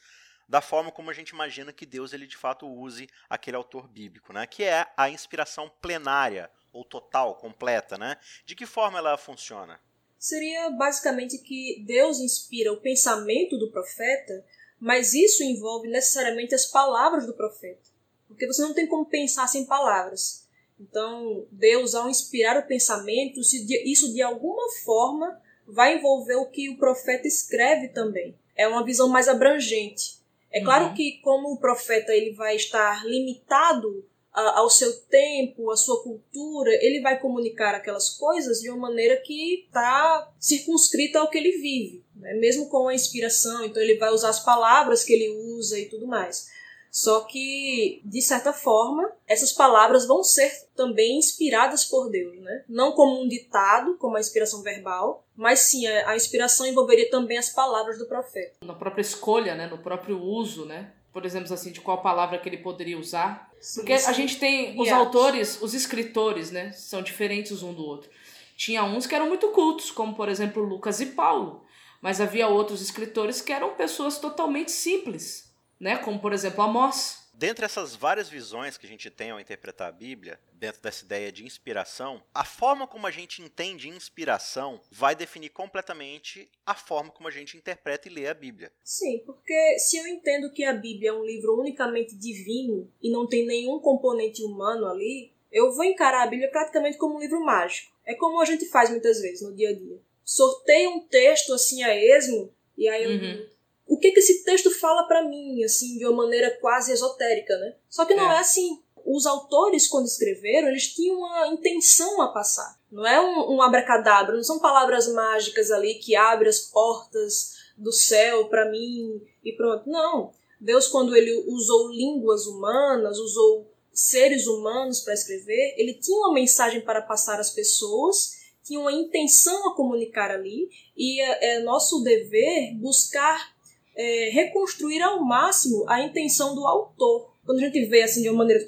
da 0.48 0.60
forma 0.60 0.90
como 0.90 1.10
a 1.10 1.14
gente 1.14 1.30
imagina 1.30 1.72
que 1.72 1.86
Deus 1.86 2.12
ele 2.12 2.26
de 2.26 2.36
fato 2.36 2.66
use 2.66 3.08
aquele 3.28 3.56
autor 3.56 3.88
bíblico, 3.88 4.32
né? 4.32 4.46
Que 4.46 4.64
é 4.64 4.86
a 4.96 5.08
inspiração 5.08 5.70
plenária 5.80 6.50
ou 6.72 6.84
total, 6.84 7.36
completa, 7.36 7.96
né? 7.96 8.16
De 8.44 8.54
que 8.54 8.66
forma 8.66 8.98
ela 8.98 9.16
funciona? 9.16 9.80
Seria 10.18 10.70
basicamente 10.70 11.38
que 11.38 11.84
Deus 11.86 12.18
inspira 12.18 12.72
o 12.72 12.80
pensamento 12.80 13.58
do 13.58 13.70
profeta, 13.70 14.44
mas 14.80 15.14
isso 15.14 15.42
envolve 15.42 15.88
necessariamente 15.88 16.54
as 16.54 16.66
palavras 16.66 17.26
do 17.26 17.34
profeta, 17.34 17.90
porque 18.26 18.46
você 18.46 18.62
não 18.62 18.74
tem 18.74 18.86
como 18.86 19.04
pensar 19.04 19.46
sem 19.46 19.66
palavras. 19.66 20.48
Então, 20.80 21.46
Deus, 21.52 21.94
ao 21.94 22.08
inspirar 22.08 22.58
o 22.58 22.66
pensamento, 22.66 23.40
isso 23.40 24.12
de 24.12 24.22
alguma 24.22 24.72
forma 24.84 25.40
vai 25.66 25.96
envolver 25.98 26.36
o 26.36 26.46
que 26.46 26.68
o 26.68 26.76
profeta 26.76 27.28
escreve 27.28 27.88
também. 27.88 28.36
É 28.56 28.66
uma 28.66 28.84
visão 28.84 29.08
mais 29.08 29.28
abrangente. 29.28 30.18
É 30.54 30.62
claro 30.62 30.86
uhum. 30.86 30.94
que 30.94 31.18
como 31.20 31.52
o 31.52 31.58
profeta 31.58 32.14
ele 32.14 32.30
vai 32.30 32.54
estar 32.54 33.04
limitado 33.04 34.06
a, 34.32 34.60
ao 34.60 34.70
seu 34.70 34.92
tempo, 35.06 35.68
à 35.68 35.76
sua 35.76 36.00
cultura, 36.00 36.70
ele 36.80 37.00
vai 37.00 37.18
comunicar 37.18 37.74
aquelas 37.74 38.10
coisas 38.10 38.60
de 38.60 38.70
uma 38.70 38.88
maneira 38.88 39.16
que 39.16 39.64
está 39.66 40.32
circunscrita 40.38 41.18
ao 41.18 41.28
que 41.28 41.38
ele 41.38 41.58
vive, 41.58 42.04
né? 42.14 42.34
mesmo 42.34 42.68
com 42.68 42.86
a 42.86 42.94
inspiração. 42.94 43.64
Então 43.64 43.82
ele 43.82 43.98
vai 43.98 44.10
usar 44.10 44.28
as 44.28 44.44
palavras 44.44 45.02
que 45.02 45.12
ele 45.12 45.28
usa 45.56 45.76
e 45.76 45.86
tudo 45.86 46.06
mais. 46.06 46.48
Só 46.94 47.22
que, 47.22 48.00
de 48.04 48.22
certa 48.22 48.52
forma, 48.52 49.10
essas 49.26 49.50
palavras 49.50 50.06
vão 50.06 50.22
ser 50.22 50.48
também 50.76 51.18
inspiradas 51.18 51.84
por 51.84 52.08
Deus, 52.08 52.38
né? 52.38 52.62
Não 52.68 52.92
como 52.92 53.20
um 53.20 53.26
ditado, 53.26 53.96
como 53.96 54.16
a 54.16 54.20
inspiração 54.20 54.62
verbal, 54.62 55.26
mas 55.34 55.58
sim, 55.58 55.88
a 55.88 56.14
inspiração 56.14 56.64
envolveria 56.64 57.10
também 57.10 57.36
as 57.36 57.50
palavras 57.50 57.98
do 57.98 58.06
profeta. 58.06 58.58
Na 58.64 58.74
própria 58.74 59.02
escolha, 59.02 59.56
né? 59.56 59.66
No 59.66 59.78
próprio 59.78 60.22
uso, 60.22 60.66
né? 60.66 60.92
Por 61.12 61.26
exemplo, 61.26 61.52
assim, 61.52 61.72
de 61.72 61.80
qual 61.80 62.00
palavra 62.00 62.38
que 62.38 62.48
ele 62.48 62.58
poderia 62.58 62.96
usar. 62.96 63.50
Sim, 63.60 63.80
Porque 63.80 63.98
sim. 63.98 64.10
a 64.10 64.12
gente 64.12 64.38
tem 64.38 64.80
os 64.80 64.88
autores, 64.88 65.60
os 65.60 65.74
escritores, 65.74 66.52
né? 66.52 66.70
São 66.70 67.02
diferentes 67.02 67.60
um 67.60 67.74
do 67.74 67.82
outro. 67.82 68.08
Tinha 68.56 68.84
uns 68.84 69.04
que 69.04 69.16
eram 69.16 69.26
muito 69.26 69.48
cultos, 69.48 69.90
como 69.90 70.14
por 70.14 70.28
exemplo 70.28 70.62
Lucas 70.62 71.00
e 71.00 71.06
Paulo. 71.06 71.64
Mas 72.00 72.20
havia 72.20 72.46
outros 72.46 72.80
escritores 72.80 73.40
que 73.40 73.52
eram 73.52 73.74
pessoas 73.74 74.16
totalmente 74.16 74.70
simples 74.70 75.52
né? 75.78 75.98
Como 75.98 76.18
por 76.18 76.32
exemplo 76.32 76.62
Amós. 76.62 77.24
Dentre 77.36 77.64
essas 77.64 77.96
várias 77.96 78.28
visões 78.28 78.78
que 78.78 78.86
a 78.86 78.88
gente 78.88 79.10
tem 79.10 79.30
ao 79.30 79.40
interpretar 79.40 79.88
a 79.88 79.92
Bíblia, 79.92 80.38
dentro 80.52 80.80
dessa 80.80 81.04
ideia 81.04 81.32
de 81.32 81.44
inspiração, 81.44 82.22
a 82.32 82.44
forma 82.44 82.86
como 82.86 83.08
a 83.08 83.10
gente 83.10 83.42
entende 83.42 83.88
inspiração 83.88 84.80
vai 84.90 85.16
definir 85.16 85.48
completamente 85.48 86.48
a 86.64 86.76
forma 86.76 87.10
como 87.10 87.26
a 87.26 87.32
gente 87.32 87.56
interpreta 87.56 88.08
e 88.08 88.12
lê 88.12 88.28
a 88.28 88.34
Bíblia. 88.34 88.70
Sim, 88.84 89.20
porque 89.26 89.78
se 89.80 89.96
eu 89.96 90.06
entendo 90.06 90.52
que 90.52 90.64
a 90.64 90.72
Bíblia 90.72 91.10
é 91.10 91.12
um 91.12 91.24
livro 91.24 91.58
unicamente 91.58 92.14
divino 92.14 92.88
e 93.02 93.10
não 93.10 93.26
tem 93.26 93.44
nenhum 93.44 93.80
componente 93.80 94.42
humano 94.44 94.86
ali, 94.86 95.32
eu 95.50 95.72
vou 95.74 95.84
encarar 95.84 96.22
a 96.22 96.30
Bíblia 96.30 96.50
praticamente 96.50 96.96
como 96.98 97.16
um 97.16 97.20
livro 97.20 97.44
mágico. 97.44 97.92
É 98.06 98.14
como 98.14 98.40
a 98.40 98.44
gente 98.44 98.66
faz 98.66 98.90
muitas 98.90 99.20
vezes 99.20 99.42
no 99.42 99.54
dia 99.54 99.70
a 99.70 99.74
dia. 99.74 99.98
Sorteio 100.24 100.90
um 100.90 101.00
texto 101.00 101.52
assim 101.52 101.82
a 101.82 101.94
esmo 101.96 102.54
e 102.78 102.88
aí 102.88 103.04
eu 103.04 103.10
uhum 103.10 103.53
o 103.86 103.98
que, 103.98 104.12
que 104.12 104.20
esse 104.20 104.44
texto 104.44 104.70
fala 104.70 105.06
para 105.06 105.28
mim, 105.28 105.62
assim, 105.62 105.98
de 105.98 106.06
uma 106.06 106.24
maneira 106.24 106.56
quase 106.60 106.92
esotérica, 106.92 107.56
né? 107.58 107.76
Só 107.88 108.04
que 108.04 108.14
não 108.14 108.30
é, 108.30 108.36
é 108.36 108.38
assim. 108.38 108.82
Os 109.04 109.26
autores, 109.26 109.86
quando 109.86 110.06
escreveram, 110.06 110.68
eles 110.68 110.94
tinham 110.94 111.18
uma 111.18 111.48
intenção 111.48 112.22
a 112.22 112.28
passar. 112.28 112.78
Não 112.90 113.06
é 113.06 113.20
um, 113.20 113.56
um 113.56 113.62
abracadabra, 113.62 114.34
não 114.34 114.42
são 114.42 114.58
palavras 114.58 115.12
mágicas 115.12 115.70
ali 115.70 115.94
que 115.96 116.16
abrem 116.16 116.48
as 116.48 116.60
portas 116.60 117.54
do 117.76 117.92
céu 117.92 118.48
para 118.48 118.70
mim 118.70 119.20
e 119.44 119.52
pronto. 119.52 119.88
Não. 119.88 120.32
Deus, 120.60 120.88
quando 120.88 121.14
ele 121.14 121.44
usou 121.46 121.90
línguas 121.90 122.46
humanas, 122.46 123.18
usou 123.18 123.70
seres 123.92 124.46
humanos 124.46 125.00
para 125.00 125.14
escrever, 125.14 125.74
ele 125.76 125.94
tinha 125.94 126.18
uma 126.18 126.32
mensagem 126.32 126.80
para 126.80 127.02
passar 127.02 127.38
às 127.38 127.50
pessoas, 127.50 128.32
tinha 128.62 128.80
uma 128.80 128.92
intenção 128.92 129.68
a 129.68 129.76
comunicar 129.76 130.30
ali, 130.30 130.68
e 130.96 131.20
é, 131.20 131.56
é 131.56 131.62
nosso 131.62 132.02
dever 132.02 132.74
buscar 132.76 133.53
é, 133.96 134.30
reconstruir 134.30 135.02
ao 135.02 135.24
máximo 135.24 135.84
a 135.88 136.02
intenção 136.02 136.54
do 136.54 136.66
autor. 136.66 137.32
Quando 137.44 137.58
a 137.58 137.62
gente 137.62 137.84
vê 137.86 138.02
assim 138.02 138.22
de 138.22 138.28
uma 138.28 138.38
maneira 138.38 138.64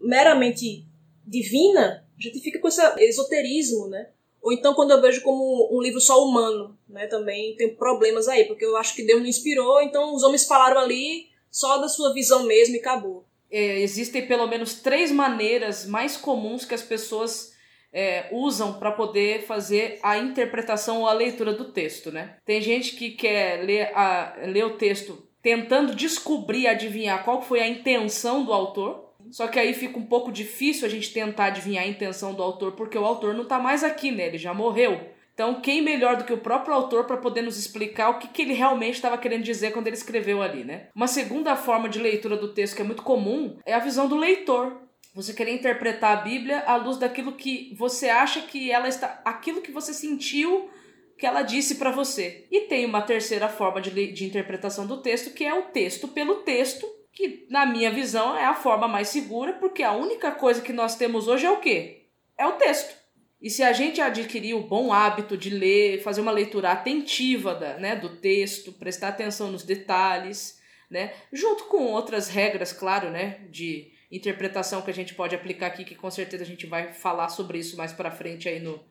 meramente 0.00 0.84
divina, 1.26 2.04
a 2.18 2.22
gente 2.22 2.40
fica 2.40 2.58
com 2.58 2.68
esse 2.68 2.80
esoterismo, 2.98 3.88
né? 3.88 4.08
Ou 4.42 4.52
então 4.52 4.74
quando 4.74 4.90
eu 4.90 5.00
vejo 5.00 5.22
como 5.22 5.74
um 5.74 5.80
livro 5.80 6.00
só 6.00 6.22
humano, 6.22 6.78
né? 6.88 7.06
Também 7.06 7.56
tem 7.56 7.74
problemas 7.74 8.28
aí, 8.28 8.44
porque 8.44 8.64
eu 8.64 8.76
acho 8.76 8.94
que 8.94 9.06
Deus 9.06 9.20
não 9.20 9.28
inspirou, 9.28 9.80
então 9.80 10.14
os 10.14 10.22
homens 10.22 10.44
falaram 10.44 10.80
ali 10.80 11.28
só 11.50 11.78
da 11.78 11.88
sua 11.88 12.12
visão 12.12 12.44
mesmo 12.44 12.74
e 12.74 12.78
acabou. 12.78 13.24
É, 13.50 13.80
existem 13.80 14.26
pelo 14.26 14.46
menos 14.46 14.74
três 14.74 15.12
maneiras 15.12 15.86
mais 15.86 16.16
comuns 16.16 16.64
que 16.64 16.74
as 16.74 16.82
pessoas 16.82 17.53
é, 17.94 18.26
usam 18.32 18.74
para 18.74 18.90
poder 18.90 19.46
fazer 19.46 20.00
a 20.02 20.18
interpretação 20.18 21.00
ou 21.02 21.08
a 21.08 21.12
leitura 21.12 21.52
do 21.52 21.66
texto, 21.66 22.10
né? 22.10 22.34
Tem 22.44 22.60
gente 22.60 22.96
que 22.96 23.10
quer 23.10 23.64
ler, 23.64 23.92
a, 23.94 24.34
ler 24.44 24.64
o 24.64 24.76
texto 24.76 25.24
tentando 25.40 25.94
descobrir, 25.94 26.66
adivinhar 26.66 27.22
qual 27.22 27.40
foi 27.40 27.60
a 27.60 27.68
intenção 27.68 28.44
do 28.44 28.52
autor. 28.52 29.04
Só 29.30 29.46
que 29.46 29.58
aí 29.58 29.72
fica 29.72 29.98
um 29.98 30.04
pouco 30.04 30.32
difícil 30.32 30.86
a 30.86 30.90
gente 30.90 31.12
tentar 31.12 31.46
adivinhar 31.46 31.84
a 31.84 31.88
intenção 31.88 32.34
do 32.34 32.42
autor, 32.42 32.72
porque 32.72 32.98
o 32.98 33.04
autor 33.04 33.32
não 33.32 33.44
está 33.44 33.58
mais 33.58 33.84
aqui, 33.84 34.10
né? 34.10 34.26
Ele 34.26 34.38
já 34.38 34.52
morreu. 34.52 35.00
Então, 35.34 35.60
quem 35.60 35.82
melhor 35.82 36.16
do 36.16 36.24
que 36.24 36.32
o 36.32 36.38
próprio 36.38 36.74
autor 36.74 37.04
para 37.04 37.16
poder 37.16 37.42
nos 37.42 37.58
explicar 37.58 38.08
o 38.10 38.18
que, 38.18 38.28
que 38.28 38.42
ele 38.42 38.54
realmente 38.54 38.94
estava 38.94 39.18
querendo 39.18 39.42
dizer 39.42 39.72
quando 39.72 39.88
ele 39.88 39.96
escreveu 39.96 40.40
ali, 40.40 40.62
né? 40.62 40.88
Uma 40.94 41.08
segunda 41.08 41.56
forma 41.56 41.88
de 41.88 41.98
leitura 41.98 42.36
do 42.36 42.54
texto 42.54 42.76
que 42.76 42.82
é 42.82 42.84
muito 42.84 43.02
comum 43.02 43.56
é 43.66 43.74
a 43.74 43.80
visão 43.80 44.06
do 44.06 44.16
leitor. 44.16 44.83
Você 45.14 45.32
querer 45.32 45.52
interpretar 45.52 46.18
a 46.18 46.20
Bíblia 46.22 46.64
à 46.66 46.74
luz 46.76 46.98
daquilo 46.98 47.32
que 47.32 47.72
você 47.78 48.08
acha 48.08 48.42
que 48.42 48.70
ela 48.70 48.88
está. 48.88 49.22
aquilo 49.24 49.62
que 49.62 49.70
você 49.70 49.94
sentiu 49.94 50.68
que 51.16 51.24
ela 51.24 51.42
disse 51.42 51.76
para 51.76 51.92
você. 51.92 52.46
E 52.50 52.62
tem 52.62 52.84
uma 52.84 53.00
terceira 53.00 53.48
forma 53.48 53.80
de, 53.80 54.12
de 54.12 54.24
interpretação 54.24 54.86
do 54.86 55.00
texto, 55.00 55.32
que 55.32 55.44
é 55.44 55.54
o 55.54 55.62
texto 55.62 56.08
pelo 56.08 56.42
texto, 56.42 56.84
que, 57.12 57.46
na 57.48 57.64
minha 57.64 57.92
visão, 57.92 58.36
é 58.36 58.44
a 58.44 58.54
forma 58.54 58.88
mais 58.88 59.08
segura, 59.08 59.52
porque 59.54 59.84
a 59.84 59.92
única 59.92 60.32
coisa 60.32 60.60
que 60.60 60.72
nós 60.72 60.96
temos 60.96 61.28
hoje 61.28 61.46
é 61.46 61.50
o 61.50 61.60
quê? 61.60 62.08
É 62.36 62.44
o 62.46 62.54
texto. 62.54 62.96
E 63.40 63.48
se 63.48 63.62
a 63.62 63.72
gente 63.72 64.00
adquirir 64.00 64.54
o 64.54 64.66
bom 64.66 64.92
hábito 64.92 65.36
de 65.36 65.50
ler, 65.50 66.02
fazer 66.02 66.20
uma 66.20 66.32
leitura 66.32 66.72
atentiva 66.72 67.54
da, 67.54 67.78
né, 67.78 67.94
do 67.94 68.16
texto, 68.16 68.72
prestar 68.72 69.08
atenção 69.08 69.52
nos 69.52 69.62
detalhes, 69.62 70.58
né, 70.90 71.12
junto 71.32 71.64
com 71.64 71.84
outras 71.92 72.28
regras, 72.28 72.72
claro, 72.72 73.10
né, 73.10 73.46
de 73.50 73.92
interpretação 74.16 74.82
que 74.82 74.90
a 74.90 74.94
gente 74.94 75.14
pode 75.14 75.34
aplicar 75.34 75.66
aqui, 75.66 75.84
que 75.84 75.94
com 75.94 76.10
certeza 76.10 76.42
a 76.42 76.46
gente 76.46 76.66
vai 76.66 76.92
falar 76.92 77.28
sobre 77.28 77.58
isso 77.58 77.76
mais 77.76 77.92
para 77.92 78.10
frente 78.10 78.48
aí 78.48 78.60
no, 78.60 78.84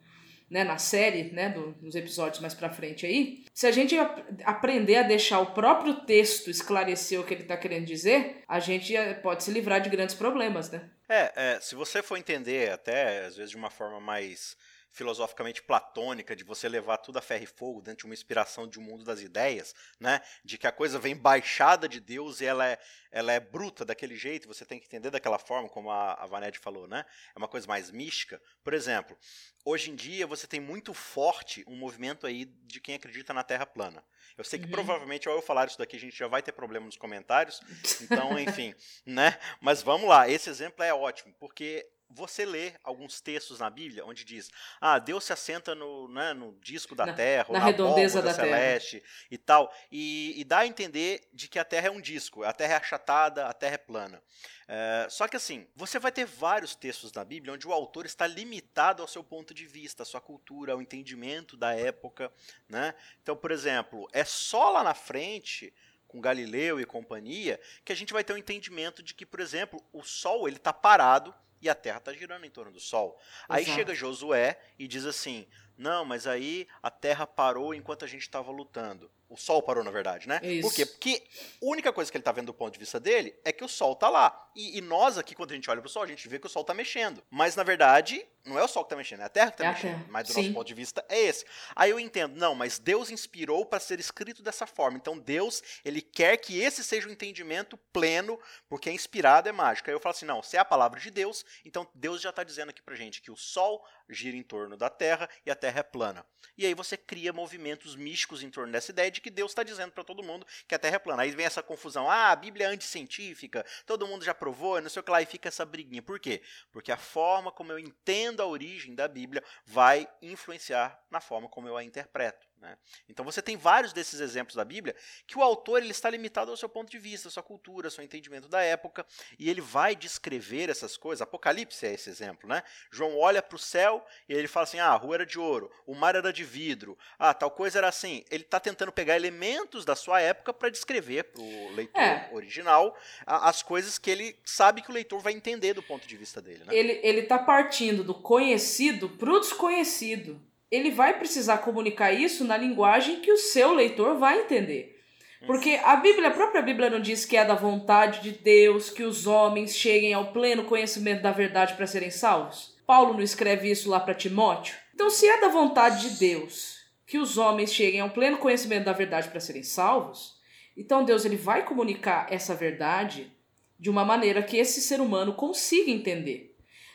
né, 0.49 0.63
na 0.63 0.77
série, 0.77 1.31
né, 1.31 1.49
do, 1.49 1.75
nos 1.81 1.95
episódios 1.95 2.39
mais 2.39 2.53
para 2.53 2.69
frente 2.69 3.05
aí. 3.05 3.43
Se 3.53 3.65
a 3.65 3.71
gente 3.71 3.97
ap 3.97 4.19
aprender 4.43 4.97
a 4.97 5.03
deixar 5.03 5.39
o 5.39 5.53
próprio 5.53 6.05
texto 6.05 6.49
esclarecer 6.49 7.19
o 7.19 7.23
que 7.23 7.33
ele 7.33 7.43
está 7.43 7.57
querendo 7.57 7.85
dizer, 7.85 8.43
a 8.47 8.59
gente 8.59 8.95
eh, 8.95 9.13
pode 9.15 9.43
se 9.43 9.51
livrar 9.51 9.81
de 9.81 9.89
grandes 9.89 10.15
problemas, 10.15 10.69
né? 10.69 10.89
É, 11.09 11.31
é, 11.35 11.59
se 11.59 11.75
você 11.75 12.01
for 12.01 12.17
entender 12.17 12.71
até 12.71 13.25
às 13.25 13.35
vezes 13.35 13.51
de 13.51 13.57
uma 13.57 13.69
forma 13.69 13.99
mais 13.99 14.55
filosoficamente 14.93 15.61
platônica 15.61 16.35
de 16.35 16.43
você 16.43 16.69
levar 16.69 16.97
tudo 16.97 17.17
a 17.17 17.21
ferro 17.21 17.43
e 17.43 17.47
fogo 17.47 17.81
dentro 17.81 17.99
de 17.99 18.05
uma 18.05 18.13
inspiração 18.13 18.67
de 18.67 18.79
um 18.79 18.83
mundo 18.83 19.03
das 19.03 19.21
ideias, 19.21 19.73
né? 19.99 20.21
De 20.45 20.57
que 20.57 20.67
a 20.67 20.71
coisa 20.71 20.99
vem 20.99 21.15
baixada 21.15 21.89
de 21.89 21.99
Deus 21.99 22.39
e 22.39 22.45
ela 22.45 22.67
é, 22.67 22.79
ela 23.11 23.33
é 23.33 23.39
bruta 23.39 23.83
daquele 23.83 24.15
jeito, 24.15 24.47
você 24.47 24.63
tem 24.63 24.79
que 24.79 24.85
entender 24.85 25.09
daquela 25.09 25.39
forma, 25.39 25.67
como 25.67 25.89
a, 25.89 26.13
a 26.13 26.25
Vanette 26.27 26.59
falou, 26.59 26.87
né? 26.87 27.03
É 27.35 27.39
uma 27.39 27.47
coisa 27.47 27.67
mais 27.67 27.89
mística. 27.89 28.39
Por 28.63 28.71
exemplo, 28.71 29.17
hoje 29.65 29.89
em 29.89 29.95
dia 29.95 30.27
você 30.27 30.45
tem 30.45 30.59
muito 30.59 30.93
forte 30.93 31.63
um 31.67 31.75
movimento 31.75 32.27
aí 32.27 32.45
de 32.45 32.79
quem 32.79 32.93
acredita 32.93 33.33
na 33.33 33.43
Terra 33.43 33.65
plana. 33.65 34.03
Eu 34.37 34.43
sei 34.43 34.59
que 34.59 34.65
uhum. 34.65 34.71
provavelmente 34.71 35.27
ao 35.27 35.35
eu 35.35 35.41
falar 35.41 35.67
isso 35.67 35.77
daqui 35.77 35.95
a 35.95 35.99
gente 35.99 36.15
já 36.15 36.27
vai 36.27 36.43
ter 36.43 36.51
problema 36.51 36.85
nos 36.85 36.97
comentários, 36.97 37.59
então, 38.01 38.37
enfim, 38.37 38.75
né? 39.03 39.39
Mas 39.59 39.81
vamos 39.81 40.07
lá, 40.07 40.29
esse 40.29 40.51
exemplo 40.51 40.83
é 40.83 40.93
ótimo, 40.93 41.33
porque 41.39 41.89
você 42.13 42.45
lê 42.45 42.73
alguns 42.83 43.19
textos 43.19 43.59
na 43.59 43.69
Bíblia 43.69 44.05
onde 44.05 44.23
diz: 44.23 44.49
Ah, 44.79 44.99
Deus 44.99 45.23
se 45.23 45.33
assenta 45.33 45.73
no, 45.73 46.07
né, 46.07 46.33
no 46.33 46.57
disco 46.61 46.95
da 46.95 47.05
na, 47.05 47.13
terra, 47.13 47.51
na, 47.51 47.59
na 47.59 47.65
redondeza 47.65 48.21
da 48.21 48.33
celeste 48.33 48.99
terra. 48.99 49.27
e 49.31 49.37
tal, 49.37 49.73
e, 49.91 50.39
e, 50.39 50.43
dá 50.43 50.59
a 50.59 50.67
entender 50.67 51.27
de 51.33 51.47
que 51.47 51.59
a 51.59 51.65
terra 51.65 51.87
é 51.87 51.91
um 51.91 52.01
disco, 52.01 52.43
a 52.43 52.53
terra 52.53 52.73
é 52.73 52.77
achatada, 52.77 53.47
a 53.47 53.53
terra 53.53 53.75
é 53.75 53.77
plana. 53.77 54.21
É, 54.67 55.07
só 55.09 55.27
que 55.27 55.35
assim, 55.35 55.67
você 55.75 55.99
vai 55.99 56.11
ter 56.11 56.25
vários 56.25 56.75
textos 56.75 57.11
na 57.11 57.25
Bíblia 57.25 57.53
onde 57.53 57.67
o 57.67 57.73
autor 57.73 58.05
está 58.05 58.25
limitado 58.25 59.01
ao 59.01 59.07
seu 59.07 59.23
ponto 59.23 59.53
de 59.53 59.65
vista, 59.65 60.03
à 60.03 60.05
sua 60.05 60.21
cultura, 60.21 60.73
ao 60.73 60.81
entendimento 60.81 61.57
da 61.57 61.73
época. 61.75 62.31
Né? 62.69 62.93
Então, 63.21 63.35
por 63.35 63.51
exemplo, 63.51 64.07
é 64.13 64.23
só 64.23 64.69
lá 64.69 64.83
na 64.83 64.93
frente 64.93 65.73
com 66.13 66.21
Galileu 66.21 66.79
e 66.79 66.85
companhia, 66.85 67.59
que 67.83 67.91
a 67.91 67.95
gente 67.95 68.13
vai 68.13 68.23
ter 68.23 68.33
um 68.33 68.37
entendimento 68.37 69.01
de 69.01 69.15
que, 69.15 69.25
por 69.25 69.39
exemplo, 69.39 69.83
o 69.91 70.03
Sol 70.03 70.47
ele 70.47 70.57
está 70.57 70.71
parado 70.71 71.33
e 71.63 71.69
a 71.69 71.73
Terra 71.73 71.97
está 71.97 72.13
girando 72.13 72.45
em 72.45 72.49
torno 72.49 72.71
do 72.71 72.79
Sol. 72.79 73.17
Exato. 73.19 73.45
Aí 73.47 73.65
chega 73.65 73.95
Josué 73.95 74.59
e 74.77 74.87
diz 74.87 75.05
assim: 75.05 75.47
não, 75.77 76.03
mas 76.03 76.27
aí 76.27 76.67
a 76.81 76.91
Terra 76.91 77.25
parou 77.25 77.73
enquanto 77.73 78.03
a 78.03 78.07
gente 78.07 78.21
estava 78.21 78.51
lutando. 78.51 79.09
O 79.29 79.37
Sol 79.37 79.61
parou, 79.63 79.83
na 79.83 79.91
verdade, 79.91 80.27
né? 80.27 80.39
Isso. 80.43 80.67
Por 80.67 80.75
quê? 80.75 80.85
Porque 80.85 81.23
a 81.61 81.65
única 81.65 81.91
coisa 81.91 82.11
que 82.11 82.17
ele 82.17 82.21
está 82.21 82.31
vendo 82.31 82.47
do 82.47 82.53
ponto 82.53 82.73
de 82.73 82.79
vista 82.79 82.99
dele 82.99 83.35
é 83.43 83.51
que 83.51 83.63
o 83.63 83.67
Sol 83.67 83.93
está 83.93 84.09
lá. 84.09 84.51
E, 84.55 84.77
e, 84.77 84.81
nós 84.81 85.17
aqui, 85.17 85.33
quando 85.33 85.51
a 85.51 85.55
gente 85.55 85.69
olha 85.69 85.81
para 85.81 85.87
o 85.87 85.91
Sol, 85.91 86.03
a 86.03 86.07
gente 86.07 86.27
vê 86.27 86.37
que 86.37 86.45
o 86.45 86.49
Sol 86.49 86.61
está 86.61 86.73
mexendo. 86.73 87.23
Mas, 87.31 87.55
na 87.55 87.63
verdade, 87.63 88.23
não 88.45 88.59
é 88.59 88.63
o 88.63 88.67
Sol 88.67 88.83
que 88.83 88.87
está 88.87 88.95
mexendo, 88.95 89.21
é 89.21 89.23
a 89.23 89.29
Terra 89.29 89.51
que 89.51 89.55
está 89.55 89.65
é 89.65 89.71
mexendo. 89.71 90.05
Mas 90.09 90.27
do 90.27 90.33
Sim. 90.33 90.41
nosso 90.41 90.53
ponto 90.53 90.67
de 90.67 90.73
vista 90.73 91.05
é 91.07 91.19
esse. 91.19 91.45
Aí 91.75 91.89
eu 91.89 91.99
entendo, 91.99 92.35
não, 92.35 92.53
mas 92.53 92.77
Deus 92.77 93.09
inspirou 93.09 93.65
para 93.65 93.79
ser 93.79 93.99
escrito 93.99 94.43
dessa 94.43 94.67
forma. 94.67 94.97
Então 94.97 95.17
Deus, 95.17 95.63
ele 95.83 96.01
quer 96.01 96.37
que 96.37 96.59
esse 96.59 96.83
seja 96.83 97.07
o 97.07 97.09
um 97.09 97.13
entendimento 97.13 97.77
pleno, 97.91 98.39
porque 98.67 98.89
é 98.89 98.93
inspirado, 98.93 99.47
é 99.47 99.51
mágico. 99.51 99.89
Aí 99.89 99.95
eu 99.95 99.99
falo 99.99 100.15
assim, 100.15 100.25
não, 100.25 100.43
se 100.43 100.57
é 100.57 100.59
a 100.59 100.65
palavra 100.65 100.99
de 100.99 101.09
Deus, 101.09 101.45
então 101.63 101.87
Deus 101.95 102.21
já 102.21 102.29
está 102.29 102.43
dizendo 102.43 102.69
aqui 102.69 102.81
para 102.81 102.95
gente 102.95 103.21
que 103.21 103.31
o 103.31 103.35
Sol 103.37 103.83
gira 104.09 104.35
em 104.35 104.43
torno 104.43 104.75
da 104.75 104.89
Terra 104.89 105.29
e 105.45 105.49
a 105.49 105.55
Terra 105.55 105.79
é 105.79 105.83
plana. 105.83 106.25
E 106.57 106.65
aí 106.65 106.73
você 106.73 106.97
cria 106.97 107.31
movimentos 107.33 107.95
místicos 107.95 108.43
em 108.43 108.49
torno 108.49 108.71
dessa 108.71 108.91
ideia 108.91 109.09
de 109.09 109.21
que 109.23 109.31
Deus 109.31 109.51
está 109.51 109.63
dizendo 109.63 109.91
para 109.91 110.03
todo 110.03 110.21
mundo 110.21 110.45
que 110.67 110.75
a 110.75 110.79
Terra 110.79 110.97
é 110.97 110.99
plana. 110.99 111.23
Aí 111.23 111.31
vem 111.31 111.45
essa 111.45 111.63
confusão, 111.63 112.11
ah, 112.11 112.29
a 112.31 112.35
Bíblia 112.35 112.67
é 112.67 112.69
anticientífica, 112.69 113.65
todo 113.85 114.05
mundo 114.05 114.25
já 114.25 114.33
provou, 114.33 114.81
não 114.81 114.89
sei 114.89 114.99
o 114.99 115.03
que 115.03 115.11
lá, 115.11 115.21
e 115.21 115.25
fica 115.25 115.47
essa 115.47 115.65
briguinha. 115.65 116.01
Por 116.01 116.19
quê? 116.19 116.41
Porque 116.71 116.91
a 116.91 116.97
forma 116.97 117.51
como 117.51 117.71
eu 117.71 117.79
entendo 117.79 118.41
a 118.41 118.45
origem 118.45 118.93
da 118.93 119.07
Bíblia 119.07 119.43
vai 119.65 120.07
influenciar 120.21 121.01
na 121.09 121.21
forma 121.21 121.47
como 121.47 121.67
eu 121.67 121.77
a 121.77 121.83
interpreto. 121.83 122.52
Né? 122.63 122.77
Então 123.09 123.25
você 123.25 123.41
tem 123.41 123.57
vários 123.57 123.91
desses 123.91 124.21
exemplos 124.21 124.55
da 124.55 124.63
Bíblia 124.63 124.95
que 125.27 125.37
o 125.37 125.41
autor 125.41 125.81
ele 125.81 125.91
está 125.91 126.09
limitado 126.09 126.49
ao 126.49 126.55
seu 126.55 126.69
ponto 126.69 126.89
de 126.89 126.97
vista, 126.97 127.27
à 127.27 127.31
sua 127.31 127.43
cultura, 127.43 127.87
ao 127.87 127.91
seu 127.91 128.01
entendimento 128.01 128.47
da 128.47 128.61
época, 128.61 129.05
e 129.37 129.49
ele 129.49 129.59
vai 129.59 129.97
descrever 129.97 130.69
essas 130.69 130.95
coisas. 130.95 131.21
Apocalipse 131.21 131.85
é 131.85 131.93
esse 131.93 132.09
exemplo, 132.09 132.47
né? 132.47 132.63
João 132.89 133.19
olha 133.19 133.41
para 133.41 133.57
o 133.57 133.59
céu 133.59 134.05
e 134.29 134.33
ele 134.33 134.47
fala 134.47 134.63
assim: 134.63 134.79
ah, 134.79 134.91
a 134.91 134.95
rua 134.95 135.15
era 135.15 135.25
de 135.25 135.37
ouro, 135.37 135.69
o 135.85 135.93
mar 135.93 136.15
era 136.15 136.31
de 136.31 136.45
vidro, 136.45 136.97
ah, 137.19 137.33
tal 137.33 137.51
coisa 137.51 137.79
era 137.79 137.89
assim. 137.89 138.23
Ele 138.31 138.43
está 138.43 138.61
tentando 138.61 138.93
pegar 138.93 139.17
elementos 139.17 139.83
da 139.83 139.95
sua 139.95 140.21
época 140.21 140.53
para 140.53 140.69
descrever 140.69 141.23
para 141.23 141.41
o 141.41 141.71
leitor 141.73 142.01
é. 142.01 142.29
original 142.31 142.97
as 143.25 143.61
coisas 143.61 143.97
que 143.97 144.09
ele 144.09 144.39
sabe 144.45 144.81
que 144.81 144.89
o 144.89 144.93
leitor 144.93 145.19
vai 145.19 145.33
entender 145.33 145.73
do 145.73 145.83
ponto 145.83 146.07
de 146.07 146.15
vista 146.15 146.41
dele. 146.41 146.63
Né? 146.63 146.73
Ele 146.73 147.19
está 147.19 147.37
partindo 147.37 148.05
do 148.05 148.13
conhecido 148.13 149.09
para 149.09 149.29
o 149.29 149.39
desconhecido 149.41 150.41
ele 150.73 150.89
vai 150.89 151.19
precisar 151.19 151.59
comunicar 151.59 152.11
isso 152.11 152.43
na 152.43 152.57
linguagem 152.57 153.19
que 153.19 153.31
o 153.31 153.37
seu 153.37 153.73
leitor 153.73 154.17
vai 154.17 154.39
entender. 154.39 154.99
Porque 155.45 155.79
a 155.83 155.97
Bíblia, 155.97 156.29
a 156.29 156.31
própria 156.31 156.63
Bíblia 156.63 156.89
não 156.89 156.99
diz 156.99 157.25
que 157.25 157.37
é 157.37 157.45
da 157.45 157.53
vontade 157.53 158.21
de 158.21 158.31
Deus 158.31 158.89
que 158.89 159.03
os 159.03 159.27
homens 159.27 159.75
cheguem 159.75 160.15
ao 160.15 160.31
pleno 160.31 160.63
conhecimento 160.63 161.21
da 161.21 161.31
verdade 161.31 161.75
para 161.75 161.85
serem 161.85 162.09
salvos? 162.09 162.75
Paulo 162.87 163.13
não 163.13 163.21
escreve 163.21 163.69
isso 163.69 163.87
lá 163.87 163.99
para 163.99 164.15
Timóteo? 164.15 164.75
Então, 164.95 165.11
se 165.11 165.27
é 165.27 165.39
da 165.39 165.47
vontade 165.49 166.09
de 166.09 166.17
Deus 166.17 166.77
que 167.05 167.19
os 167.19 167.37
homens 167.37 167.71
cheguem 167.71 167.99
ao 167.99 168.09
pleno 168.09 168.37
conhecimento 168.39 168.85
da 168.85 168.93
verdade 168.93 169.29
para 169.29 169.39
serem 169.39 169.61
salvos, 169.61 170.33
então 170.75 171.05
Deus 171.05 171.23
ele 171.23 171.37
vai 171.37 171.63
comunicar 171.63 172.25
essa 172.31 172.55
verdade 172.55 173.31
de 173.79 173.91
uma 173.91 174.03
maneira 174.03 174.41
que 174.41 174.57
esse 174.57 174.81
ser 174.81 174.99
humano 174.99 175.33
consiga 175.33 175.91
entender. 175.91 176.52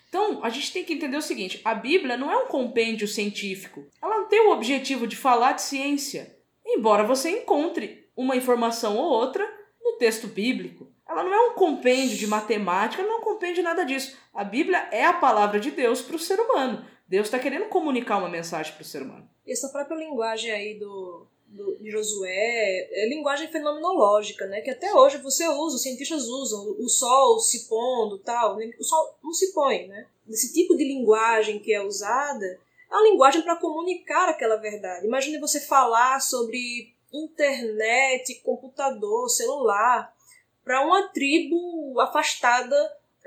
Então, 0.08 0.42
a 0.42 0.48
gente 0.48 0.72
tem 0.72 0.84
que 0.84 0.94
entender 0.94 1.16
o 1.16 1.22
seguinte: 1.22 1.60
a 1.64 1.74
Bíblia 1.74 2.16
não 2.16 2.30
é 2.30 2.36
um 2.36 2.46
compêndio 2.46 3.06
científico. 3.06 3.86
Ela 4.02 4.18
não 4.18 4.28
tem 4.28 4.40
o 4.46 4.52
objetivo 4.52 5.06
de 5.06 5.16
falar 5.16 5.52
de 5.52 5.62
ciência. 5.62 6.36
Embora 6.66 7.04
você 7.04 7.30
encontre 7.30 8.08
uma 8.16 8.36
informação 8.36 8.96
ou 8.96 9.04
outra 9.04 9.48
no 9.82 9.96
texto 9.96 10.26
bíblico. 10.26 10.92
Ela 11.08 11.22
não 11.22 11.32
é 11.32 11.40
um 11.50 11.54
compêndio 11.54 12.18
de 12.18 12.26
matemática, 12.26 13.02
não 13.02 13.12
é 13.12 13.16
um 13.16 13.22
compêndio 13.22 13.56
de 13.56 13.62
nada 13.62 13.84
disso. 13.84 14.18
A 14.34 14.44
Bíblia 14.44 14.88
é 14.90 15.04
a 15.04 15.12
palavra 15.12 15.58
de 15.58 15.70
Deus 15.70 16.02
para 16.02 16.16
o 16.16 16.18
ser 16.18 16.38
humano. 16.38 16.84
Deus 17.06 17.28
está 17.28 17.38
querendo 17.38 17.68
comunicar 17.68 18.18
uma 18.18 18.28
mensagem 18.28 18.74
para 18.74 18.82
o 18.82 18.84
ser 18.84 19.02
humano. 19.02 19.26
Essa 19.46 19.70
própria 19.70 19.96
linguagem 19.96 20.50
aí 20.50 20.78
do, 20.78 21.26
do, 21.48 21.76
de 21.76 21.90
Josué 21.90 22.88
é 22.92 23.08
linguagem 23.08 23.48
fenomenológica, 23.48 24.46
né? 24.46 24.60
Que 24.60 24.70
até 24.70 24.94
hoje 24.94 25.18
você 25.18 25.46
usa, 25.48 25.76
os 25.76 25.82
cientistas 25.82 26.24
usam, 26.24 26.76
o 26.78 26.88
sol 26.88 27.38
se 27.40 27.68
pondo 27.68 28.18
tal. 28.18 28.56
Né? 28.56 28.70
O 28.78 28.84
sol 28.84 29.18
não 29.22 29.32
se 29.32 29.52
põe, 29.52 29.86
né? 29.88 30.06
Esse 30.28 30.52
tipo 30.52 30.76
de 30.76 30.84
linguagem 30.84 31.58
que 31.58 31.72
é 31.72 31.82
usada 31.82 32.44
é 32.90 32.94
uma 32.94 33.08
linguagem 33.08 33.42
para 33.42 33.56
comunicar 33.56 34.28
aquela 34.28 34.56
verdade. 34.56 35.06
Imagine 35.06 35.38
você 35.38 35.60
falar 35.60 36.20
sobre 36.20 36.94
internet, 37.12 38.34
computador, 38.42 39.28
celular, 39.30 40.14
para 40.62 40.84
uma 40.84 41.08
tribo 41.08 41.98
afastada 42.00 42.76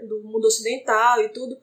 do 0.08 0.22
mundo 0.24 0.46
ocidental 0.46 1.22
e 1.22 1.30
tudo. 1.30 1.60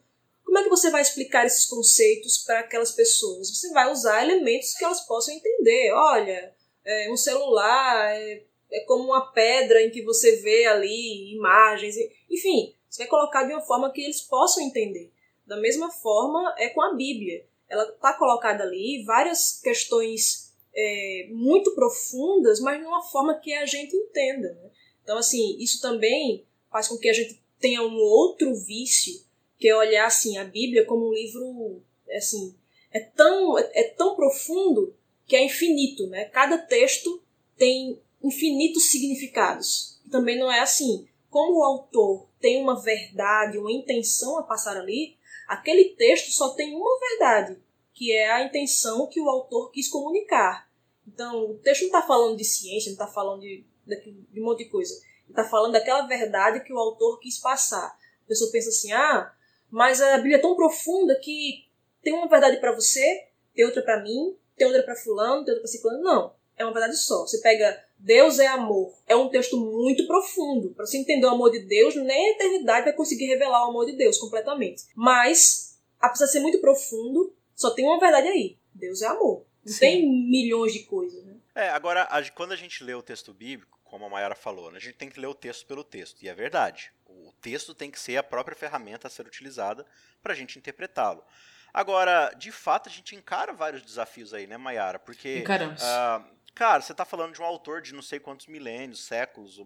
Como 0.49 0.61
é 0.61 0.63
que 0.63 0.71
você 0.71 0.91
vai 0.91 1.03
explicar 1.03 1.45
esses 1.45 1.67
conceitos 1.67 2.39
para 2.39 2.61
aquelas 2.61 2.93
pessoas? 2.93 3.51
Você 3.51 3.71
vai 3.71 3.93
usar 3.93 4.25
elementos 4.25 4.73
que 4.73 4.83
elas 4.83 5.03
possam 5.03 5.35
entender. 5.35 5.93
Olha, 5.93 6.55
é, 6.83 7.13
um 7.13 7.19
celular 7.19 8.17
é, 8.17 8.45
é, 8.73 8.81
como 8.87 9.05
uma 9.05 9.31
pedra 9.31 9.83
em 9.83 9.91
que 9.91 10.01
você 10.01 10.37
vê 10.37 10.65
ali 10.65 11.35
imagens, 11.35 11.97
enfim, 12.31 12.75
você 12.89 13.03
vai 13.03 13.09
colocar 13.09 13.45
de 13.45 13.53
uma 13.53 13.61
forma 13.61 13.93
que 13.93 14.01
eles 14.01 14.23
possam 14.23 14.65
entender. 14.65 15.13
Da 15.47 15.59
mesma 15.59 15.91
forma 15.91 16.55
é 16.57 16.71
com 16.71 16.81
a 16.81 16.95
Bíblia. 16.95 17.45
Ela 17.69 17.87
está 17.87 18.15
colocada 18.15 18.65
ali 18.65 19.05
várias 19.05 19.61
questões 19.61 20.55
é, 20.75 21.29
muito 21.29 21.75
profundas, 21.75 22.59
mas 22.59 22.81
de 22.81 22.87
uma 22.87 23.03
forma 23.03 23.39
que 23.39 23.53
a 23.53 23.67
gente 23.67 23.95
entenda. 23.95 24.55
Né? 24.55 24.71
Então, 25.05 25.19
assim, 25.19 25.59
isso 25.59 25.79
também 25.83 26.47
faz 26.71 26.89
com 26.89 26.97
que 26.97 27.11
a 27.11 27.13
gente 27.13 27.39
tenha 27.61 27.83
um 27.83 27.99
outro 27.99 28.55
vício 28.55 29.28
que 29.59 29.69
é 29.69 29.77
olhar 29.77 30.07
assim 30.07 30.39
a 30.39 30.45
Bíblia 30.45 30.85
como 30.87 31.09
um 31.09 31.13
livro 31.13 31.83
assim 32.11 32.55
é 32.93 33.01
tão 33.01 33.59
é, 33.59 33.85
tão 33.97 34.15
profundo 34.15 34.95
que 35.27 35.37
é 35.37 35.45
infinito, 35.45 36.07
né? 36.07 36.25
Cada 36.27 36.57
texto 36.57 37.23
tem 37.57 38.01
infinitos 38.23 38.91
significados. 38.91 40.01
Também 40.11 40.39
não 40.39 40.51
é 40.51 40.61
assim. 40.61 41.07
Como 41.29 41.59
o 41.59 41.65
autor 41.65 42.27
tem 42.41 42.63
uma 42.63 42.81
verdade, 42.81 43.59
uma 43.59 43.71
intenção 43.71 44.39
a 44.39 44.43
passar 44.43 44.77
ali, 44.77 45.19
aquele 45.47 45.91
texto 45.97 46.33
só 46.33 46.51
tem 46.55 46.75
uma 46.75 46.99
verdade, 46.99 47.59
que 47.93 48.13
é 48.13 48.31
a 48.31 48.45
intenção 48.45 49.07
que 49.07 49.21
o 49.21 49.29
autor 49.29 49.71
quis 49.71 49.89
comunicar. 49.89 50.69
Então, 51.07 51.51
o 51.51 51.55
texto 51.59 51.83
não 51.83 51.89
está 51.89 52.03
falando 52.03 52.37
de 52.37 52.45
ciência, 52.45 52.91
não 52.91 52.95
está 52.95 53.07
falando 53.07 53.41
de, 53.41 53.65
de, 53.87 54.41
um 54.41 54.45
monte 54.45 54.65
de 54.65 54.71
coisa. 54.71 54.95
Está 55.29 55.45
falando 55.45 55.73
daquela 55.73 56.07
verdade 56.07 56.65
que 56.65 56.73
o 56.73 56.79
autor 56.79 57.19
quis 57.21 57.39
passar. 57.39 57.87
A 58.25 58.29
pessoa 58.29 58.51
pensa 58.51 58.71
assim, 58.71 58.93
ah, 58.93 59.35
mas 59.71 60.01
a 60.01 60.17
Bíblia 60.17 60.37
é 60.37 60.41
tão 60.41 60.57
profunda 60.57 61.15
que 61.17 61.67
tem 62.03 62.13
uma 62.13 62.29
verdade 62.29 62.59
para 62.59 62.73
você, 62.73 63.27
tem 63.55 63.65
outra 63.65 63.83
para 63.83 64.03
mim, 64.03 64.37
tem 64.57 64.67
outra 64.67 64.83
para 64.83 64.97
fulano, 64.97 65.45
tem 65.45 65.53
outra 65.53 65.61
para 65.61 65.67
ciclano. 65.67 66.03
Não, 66.03 66.33
é 66.57 66.65
uma 66.65 66.73
verdade 66.73 66.97
só. 66.97 67.27
Você 67.27 67.41
pega 67.41 67.85
Deus 67.99 68.39
é 68.39 68.47
amor. 68.47 68.95
É 69.07 69.17
um 69.17 69.29
texto 69.29 69.59
muito 69.59 70.07
profundo. 70.07 70.71
Para 70.71 70.87
você 70.87 70.99
entender 70.99 71.27
o 71.27 71.31
amor 71.31 71.51
de 71.51 71.61
Deus, 71.61 71.97
nem 71.97 72.29
a 72.29 72.33
eternidade 72.33 72.85
vai 72.85 72.93
conseguir 72.93 73.27
revelar 73.27 73.67
o 73.67 73.71
amor 73.71 73.87
de 73.87 73.97
Deus 73.97 74.19
completamente. 74.19 74.85
Mas, 74.95 75.79
apesar 75.99 76.27
de 76.27 76.33
ser 76.33 76.41
muito 76.41 76.61
profundo, 76.61 77.35
só 77.55 77.71
tem 77.71 77.85
uma 77.85 77.99
verdade 77.99 78.29
aí. 78.29 78.57
Deus 78.73 79.03
é 79.03 79.07
amor. 79.07 79.45
Não 79.65 79.73
Sim. 79.73 79.81
tem 79.81 80.09
milhões 80.09 80.73
de 80.73 80.85
coisas, 80.85 81.25
né? 81.25 81.35
É, 81.55 81.71
agora, 81.71 82.09
quando 82.37 82.53
a 82.53 82.57
gente 82.57 82.85
lê 82.85 82.95
o 82.95 83.03
texto 83.03 83.35
bíblico, 83.35 83.81
como 83.83 84.05
a 84.05 84.09
Mayara 84.09 84.37
falou, 84.37 84.71
né, 84.71 84.79
a 84.79 84.81
gente 84.81 84.97
tem 84.97 85.09
que 85.09 85.19
ler 85.19 85.27
o 85.27 85.35
texto 85.35 85.67
pelo 85.67 85.83
texto. 85.83 86.23
E 86.23 86.29
é 86.29 86.35
verdade 86.35 86.93
texto 87.41 87.75
tem 87.75 87.91
que 87.91 87.99
ser 87.99 88.17
a 88.17 88.23
própria 88.23 88.57
ferramenta 88.57 89.07
a 89.07 89.11
ser 89.11 89.27
utilizada 89.27 89.87
para 90.23 90.33
a 90.33 90.37
gente 90.37 90.59
interpretá-lo. 90.59 91.25
Agora, 91.73 92.33
de 92.37 92.51
fato, 92.51 92.89
a 92.89 92.93
gente 92.93 93.15
encara 93.15 93.53
vários 93.53 93.83
desafios 93.83 94.33
aí, 94.33 94.47
né, 94.47 94.57
Mayara? 94.57 94.99
Porque. 94.99 95.39
Encaramos. 95.39 95.83
Uh, 95.83 96.38
Cara, 96.59 96.83
você 96.83 96.91
está 96.91 97.05
falando 97.05 97.35
de 97.35 97.41
um 97.41 97.45
autor 97.45 97.81
de 97.81 97.95
não 97.95 98.03
sei 98.03 98.19
quantos 98.19 98.49
milênios, 98.49 99.05
séculos, 99.05 99.61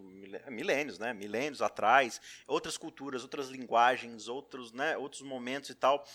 milênios, 0.51 0.99
né? 0.99 1.15
Milênios 1.15 1.63
atrás, 1.63 2.21
outras 2.47 2.77
culturas, 2.77 3.23
outras 3.23 3.49
linguagens, 3.49 4.29
outros, 4.29 4.73
né? 4.73 4.95
outros 4.99 5.23
momentos 5.23 5.71
e 5.71 5.75
tal. 5.75 6.07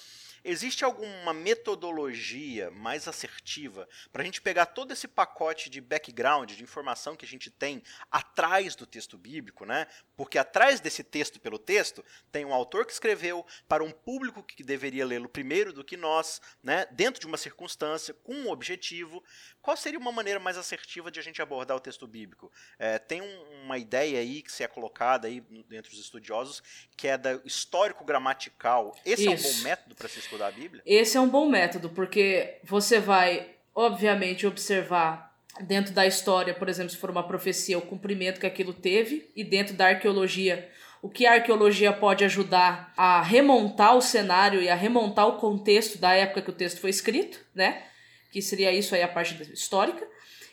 Existe 0.44 0.86
alguma 0.86 1.34
metodologia 1.34 2.70
mais 2.70 3.08
assertiva 3.08 3.90
para 4.14 4.22
a 4.22 4.26
gente 4.26 4.40
pegar 4.40 4.68
todo 4.68 4.94
esse 4.94 5.08
pacote 5.08 5.68
de 5.68 5.82
background, 5.82 6.52
de 6.52 6.62
informação 6.62 7.16
que 7.16 7.26
a 7.26 7.28
gente 7.28 7.50
tem 7.50 7.82
atrás 8.12 8.76
do 8.76 8.86
texto 8.86 9.18
bíblico, 9.18 9.66
né? 9.66 9.88
Porque 10.16 10.38
atrás 10.38 10.80
desse 10.80 11.04
texto 11.04 11.40
pelo 11.40 11.58
texto 11.58 12.06
tem 12.32 12.46
um 12.46 12.54
autor 12.54 12.86
que 12.86 12.94
escreveu 12.94 13.44
para 13.68 13.84
um 13.84 13.90
público 13.92 14.44
que 14.44 14.64
deveria 14.64 15.08
lê-lo 15.08 15.28
primeiro 15.28 15.74
do 15.74 15.84
que 15.84 15.98
nós, 15.98 16.40
né? 16.62 16.86
Dentro 16.92 17.20
de 17.20 17.26
uma 17.26 17.36
circunstância, 17.36 18.14
com 18.14 18.36
um 18.36 18.52
objetivo. 18.52 19.24
Qual 19.60 19.76
seria 19.76 20.00
uma 20.00 20.12
maneira 20.12 20.40
mais 20.40 20.56
assertiva 20.68 21.10
de 21.10 21.20
a 21.20 21.24
gente 21.24 21.42
abordar 21.42 21.78
o 21.78 21.80
texto 21.80 22.06
bíblico? 22.06 22.52
É, 22.78 23.00
tem 23.00 23.22
um, 23.22 23.64
uma 23.64 23.78
ideia 23.78 24.20
aí 24.20 24.42
que 24.42 24.52
se 24.52 24.64
é 24.64 24.68
colocada 24.68 25.28
aí 25.28 25.42
entre 25.72 25.94
os 25.94 26.00
estudiosos 26.00 26.62
que 26.96 27.08
é 27.08 27.18
da 27.18 27.40
histórico 27.46 28.04
gramatical. 28.04 28.96
Esse 29.06 29.32
Isso. 29.32 29.48
é 29.48 29.50
um 29.50 29.54
bom 29.54 29.64
método 29.64 29.96
para 29.96 30.08
se 30.08 30.20
estudar 30.20 30.48
a 30.48 30.52
Bíblia? 30.52 30.82
Esse 30.86 31.18
é 31.18 31.22
um 31.22 31.30
bom 31.30 31.50
método 31.50 31.90
porque 31.90 32.60
você 32.64 33.00
vai, 33.00 33.56
obviamente, 33.74 34.46
observar 34.46 35.36
dentro 35.62 35.94
da 35.94 36.06
história, 36.06 36.54
por 36.54 36.70
exemplo, 36.70 36.92
se 36.92 36.98
for 36.98 37.10
uma 37.10 37.28
profecia, 37.28 37.78
o 37.78 37.82
cumprimento 37.82 38.40
que 38.40 38.46
aquilo 38.46 38.74
teve 38.74 39.32
e 39.36 39.44
dentro 39.44 39.74
da 39.74 39.88
arqueologia 39.88 40.70
o 41.00 41.10
que 41.10 41.28
a 41.28 41.34
arqueologia 41.34 41.94
pode 41.94 42.26
ajudar 42.26 42.92
a 42.98 43.22
remontar 43.22 43.96
o 43.96 44.02
cenário 44.02 44.62
e 44.62 44.68
a 44.68 44.74
remontar 44.74 45.28
o 45.28 45.38
contexto 45.38 46.00
da 46.00 46.12
época 46.14 46.42
que 46.42 46.50
o 46.50 46.54
texto 46.54 46.82
foi 46.82 46.90
escrito, 46.90 47.40
né? 47.54 47.84
que 48.32 48.42
seria 48.42 48.72
isso 48.72 48.94
aí 48.94 49.02
a 49.02 49.08
parte 49.08 49.42
histórica, 49.54 50.08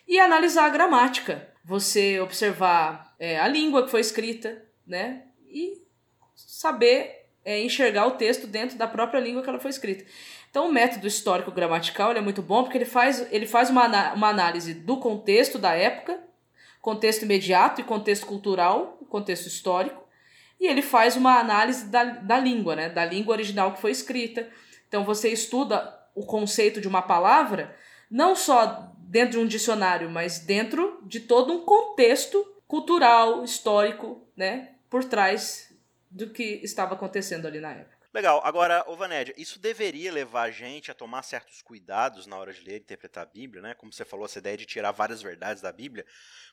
e 0.07 0.19
analisar 0.21 0.67
a 0.67 0.71
gramática. 0.71 1.49
Você 1.65 2.21
observar 2.21 3.15
é, 3.19 3.39
a 3.39 3.49
língua 3.49 3.85
que 3.85 3.91
foi 3.91 4.01
escrita, 4.01 4.63
né? 4.87 5.23
E 5.49 5.83
saber 6.35 7.25
é, 7.45 7.61
enxergar 7.63 8.07
o 8.07 8.13
texto 8.13 8.47
dentro 8.47 8.77
da 8.77 8.87
própria 8.87 9.21
língua 9.21 9.43
que 9.43 9.49
ela 9.49 9.61
foi 9.61 9.71
escrita. 9.71 10.05
Então, 10.51 10.69
o 10.69 10.73
método 10.73 11.07
histórico-gramatical 11.07 12.13
é 12.13 12.21
muito 12.21 12.41
bom 12.41 12.63
porque 12.63 12.79
ele 12.79 12.85
faz, 12.85 13.27
ele 13.33 13.47
faz 13.47 13.71
uma, 13.71 14.13
uma 14.15 14.29
análise 14.29 14.73
do 14.73 14.99
contexto 14.99 15.59
da 15.59 15.75
época, 15.75 16.23
contexto 16.81 17.23
imediato 17.23 17.81
e 17.81 17.85
contexto 17.85 18.27
cultural, 18.27 18.99
contexto 19.09 19.47
histórico, 19.47 20.03
e 20.61 20.67
ele 20.67 20.81
faz 20.81 21.17
uma 21.17 21.39
análise 21.39 21.87
da, 21.87 22.05
da 22.05 22.39
língua, 22.39 22.77
né? 22.77 22.89
Da 22.89 23.05
língua 23.05 23.35
original 23.35 23.73
que 23.73 23.81
foi 23.81 23.91
escrita. 23.91 24.49
Então, 24.87 25.05
você 25.05 25.29
estuda 25.29 25.93
o 26.15 26.25
conceito 26.25 26.81
de 26.81 26.87
uma 26.87 27.03
palavra, 27.03 27.75
não 28.09 28.37
só 28.37 28.94
dentro 29.09 29.39
de 29.39 29.45
um 29.45 29.47
dicionário, 29.47 30.11
mas 30.11 30.39
dentro 30.39 31.01
de 31.05 31.21
todo 31.21 31.53
um 31.53 31.65
contexto 31.65 32.45
cultural, 32.67 33.45
histórico, 33.45 34.27
né, 34.37 34.75
por 34.89 35.05
trás 35.05 35.73
do 36.11 36.31
que 36.31 36.61
estava 36.63 36.95
acontecendo 36.95 37.47
ali 37.47 37.61
na 37.61 37.73
época. 37.73 37.95
Legal. 38.15 38.41
Agora, 38.45 38.85
ô 38.87 38.95
Vanédia, 38.95 39.35
isso 39.37 39.59
deveria 39.59 40.13
levar 40.13 40.43
a 40.43 40.51
gente 40.53 40.89
a 40.89 40.95
tomar 40.95 41.25
certos 41.25 41.61
cuidados 41.61 42.29
na 42.29 42.37
hora 42.37 42.53
de 42.53 42.61
ler 42.61 42.75
e 42.75 42.79
interpretar 42.79 43.25
a 43.25 43.27
Bíblia, 43.27 43.61
né? 43.61 43.75
Como 43.75 43.93
você 43.93 44.05
falou, 44.05 44.25
essa 44.25 44.39
ideia 44.39 44.57
de 44.57 44.65
tirar 44.65 44.93
várias 44.93 45.21
verdades 45.21 45.61
da 45.61 45.73
Bíblia, 45.73 46.07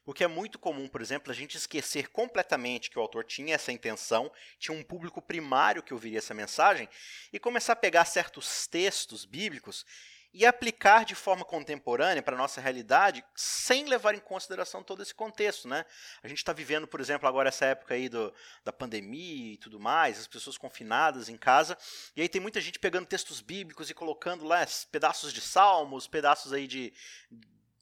porque 0.03 0.23
é 0.23 0.27
muito 0.27 0.57
comum, 0.57 0.87
por 0.87 1.01
exemplo, 1.01 1.31
a 1.31 1.35
gente 1.35 1.57
esquecer 1.57 2.09
completamente 2.09 2.89
que 2.89 2.97
o 2.97 3.01
autor 3.01 3.23
tinha 3.23 3.53
essa 3.53 3.71
intenção, 3.71 4.31
tinha 4.57 4.75
um 4.75 4.81
público 4.81 5.21
primário 5.21 5.83
que 5.83 5.93
ouviria 5.93 6.17
essa 6.17 6.33
mensagem, 6.33 6.89
e 7.31 7.37
começar 7.37 7.73
a 7.73 7.75
pegar 7.75 8.05
certos 8.05 8.65
textos 8.65 9.23
bíblicos 9.23 9.85
e 10.33 10.45
aplicar 10.45 11.03
de 11.03 11.13
forma 11.13 11.43
contemporânea 11.43 12.21
para 12.21 12.35
a 12.35 12.37
nossa 12.37 12.61
realidade 12.61 13.23
sem 13.35 13.85
levar 13.85 14.15
em 14.15 14.19
consideração 14.19 14.81
todo 14.81 15.01
esse 15.01 15.13
contexto, 15.13 15.67
né? 15.67 15.85
A 16.23 16.27
gente 16.27 16.37
está 16.37 16.53
vivendo, 16.53 16.87
por 16.87 17.01
exemplo, 17.01 17.27
agora 17.27 17.49
essa 17.49 17.65
época 17.65 17.93
aí 17.93 18.07
do, 18.07 18.33
da 18.63 18.71
pandemia 18.71 19.53
e 19.53 19.57
tudo 19.57 19.79
mais, 19.79 20.19
as 20.19 20.27
pessoas 20.27 20.57
confinadas 20.57 21.27
em 21.27 21.37
casa, 21.37 21.77
e 22.15 22.21
aí 22.21 22.29
tem 22.29 22.41
muita 22.41 22.61
gente 22.61 22.79
pegando 22.79 23.05
textos 23.05 23.41
bíblicos 23.41 23.89
e 23.89 23.93
colocando 23.93 24.45
lá 24.45 24.65
pedaços 24.91 25.33
de 25.33 25.41
salmos, 25.41 26.07
pedaços 26.07 26.53
aí 26.53 26.65
de, 26.65 26.93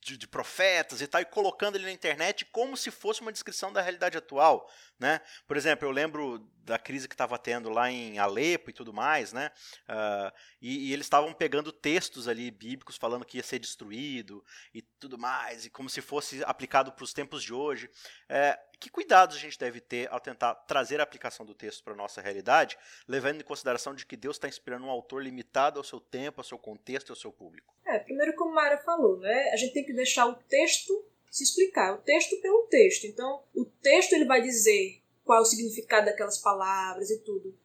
de, 0.01 0.17
de, 0.17 0.27
profetas 0.27 1.01
e 1.01 1.07
tal, 1.07 1.21
e 1.21 1.25
colocando 1.25 1.75
ele 1.75 1.85
na 1.85 1.91
internet 1.91 2.45
como 2.45 2.77
se 2.77 2.91
fosse 2.91 3.21
uma 3.21 3.31
descrição 3.31 3.71
da 3.71 3.81
realidade 3.81 4.17
atual. 4.17 4.69
Né? 4.99 5.21
Por 5.47 5.57
exemplo, 5.57 5.87
eu 5.87 5.91
lembro 5.91 6.39
da 6.63 6.77
crise 6.77 7.07
que 7.07 7.13
estava 7.13 7.37
tendo 7.37 7.69
lá 7.69 7.89
em 7.89 8.19
Alepo 8.19 8.69
e 8.69 8.73
tudo 8.73 8.93
mais, 8.93 9.33
né? 9.33 9.49
Uh, 9.87 10.31
e, 10.61 10.89
e, 10.89 10.93
eles 10.93 11.05
estavam 11.05 11.33
pegando 11.33 11.71
textos 11.71 12.27
ali 12.27 12.51
bíblicos 12.51 12.95
falando 12.95 13.25
que 13.25 13.37
ia 13.37 13.43
ser 13.43 13.59
destruído 13.59 14.45
e 14.73 14.81
tudo 14.81 15.17
mais, 15.17 15.65
e 15.65 15.69
como 15.69 15.89
se 15.89 16.01
fosse 16.01 16.43
aplicado 16.43 16.91
para 16.91 17.03
os 17.03 17.13
tempos 17.13 17.41
de 17.41 17.53
hoje. 17.53 17.89
É, 18.27 18.59
que 18.79 18.89
cuidados 18.89 19.35
a 19.35 19.39
gente 19.39 19.59
deve 19.59 19.81
ter 19.81 20.07
ao 20.09 20.19
tentar 20.19 20.55
trazer 20.55 20.99
a 20.99 21.03
aplicação 21.03 21.45
do 21.45 21.53
texto 21.53 21.83
para 21.83 21.93
a 21.93 21.95
nossa 21.95 22.21
realidade, 22.21 22.77
levando 23.07 23.41
em 23.41 23.43
consideração 23.43 23.93
de 23.93 24.05
que 24.05 24.15
Deus 24.15 24.37
está 24.37 24.47
inspirando 24.47 24.85
um 24.85 24.89
autor 24.89 25.21
limitado 25.21 25.79
ao 25.79 25.83
seu 25.83 25.99
tempo, 25.99 26.39
ao 26.39 26.45
seu 26.45 26.57
contexto 26.57 27.09
e 27.09 27.11
ao 27.11 27.15
seu 27.15 27.31
público? 27.31 27.75
É, 27.85 27.99
primeiro 27.99 28.33
como 28.35 28.51
a 28.51 28.55
Mara 28.55 28.77
falou, 28.77 29.17
né? 29.19 29.49
A 29.51 29.57
gente 29.57 29.73
tem 29.73 29.83
que 29.83 29.93
deixar 29.93 30.27
o 30.27 30.35
texto 30.35 31.05
se 31.29 31.43
explicar, 31.43 31.93
o 31.93 32.01
texto 32.01 32.39
pelo 32.41 32.67
texto. 32.67 33.05
Então, 33.05 33.43
o 33.53 33.65
texto 33.65 34.13
ele 34.13 34.25
vai 34.25 34.41
dizer 34.41 35.01
qual 35.23 35.41
o 35.41 35.45
significado 35.45 36.07
daquelas 36.07 36.39
palavras 36.39 37.09
e 37.09 37.19
tudo. 37.19 37.55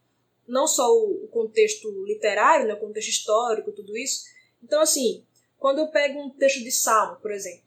Não 0.46 0.66
só 0.66 0.86
o, 0.92 1.26
contexto 1.28 1.88
literário, 2.04 2.66
né, 2.66 2.74
o 2.74 2.80
contexto 2.80 3.08
histórico, 3.08 3.72
tudo 3.72 3.96
isso. 3.96 4.24
Então, 4.62 4.82
assim, 4.82 5.24
quando 5.58 5.78
eu 5.78 5.88
pego 5.88 6.20
um 6.20 6.30
texto 6.30 6.62
de 6.62 6.70
salmo, 6.70 7.16
por 7.20 7.32
exemplo, 7.32 7.63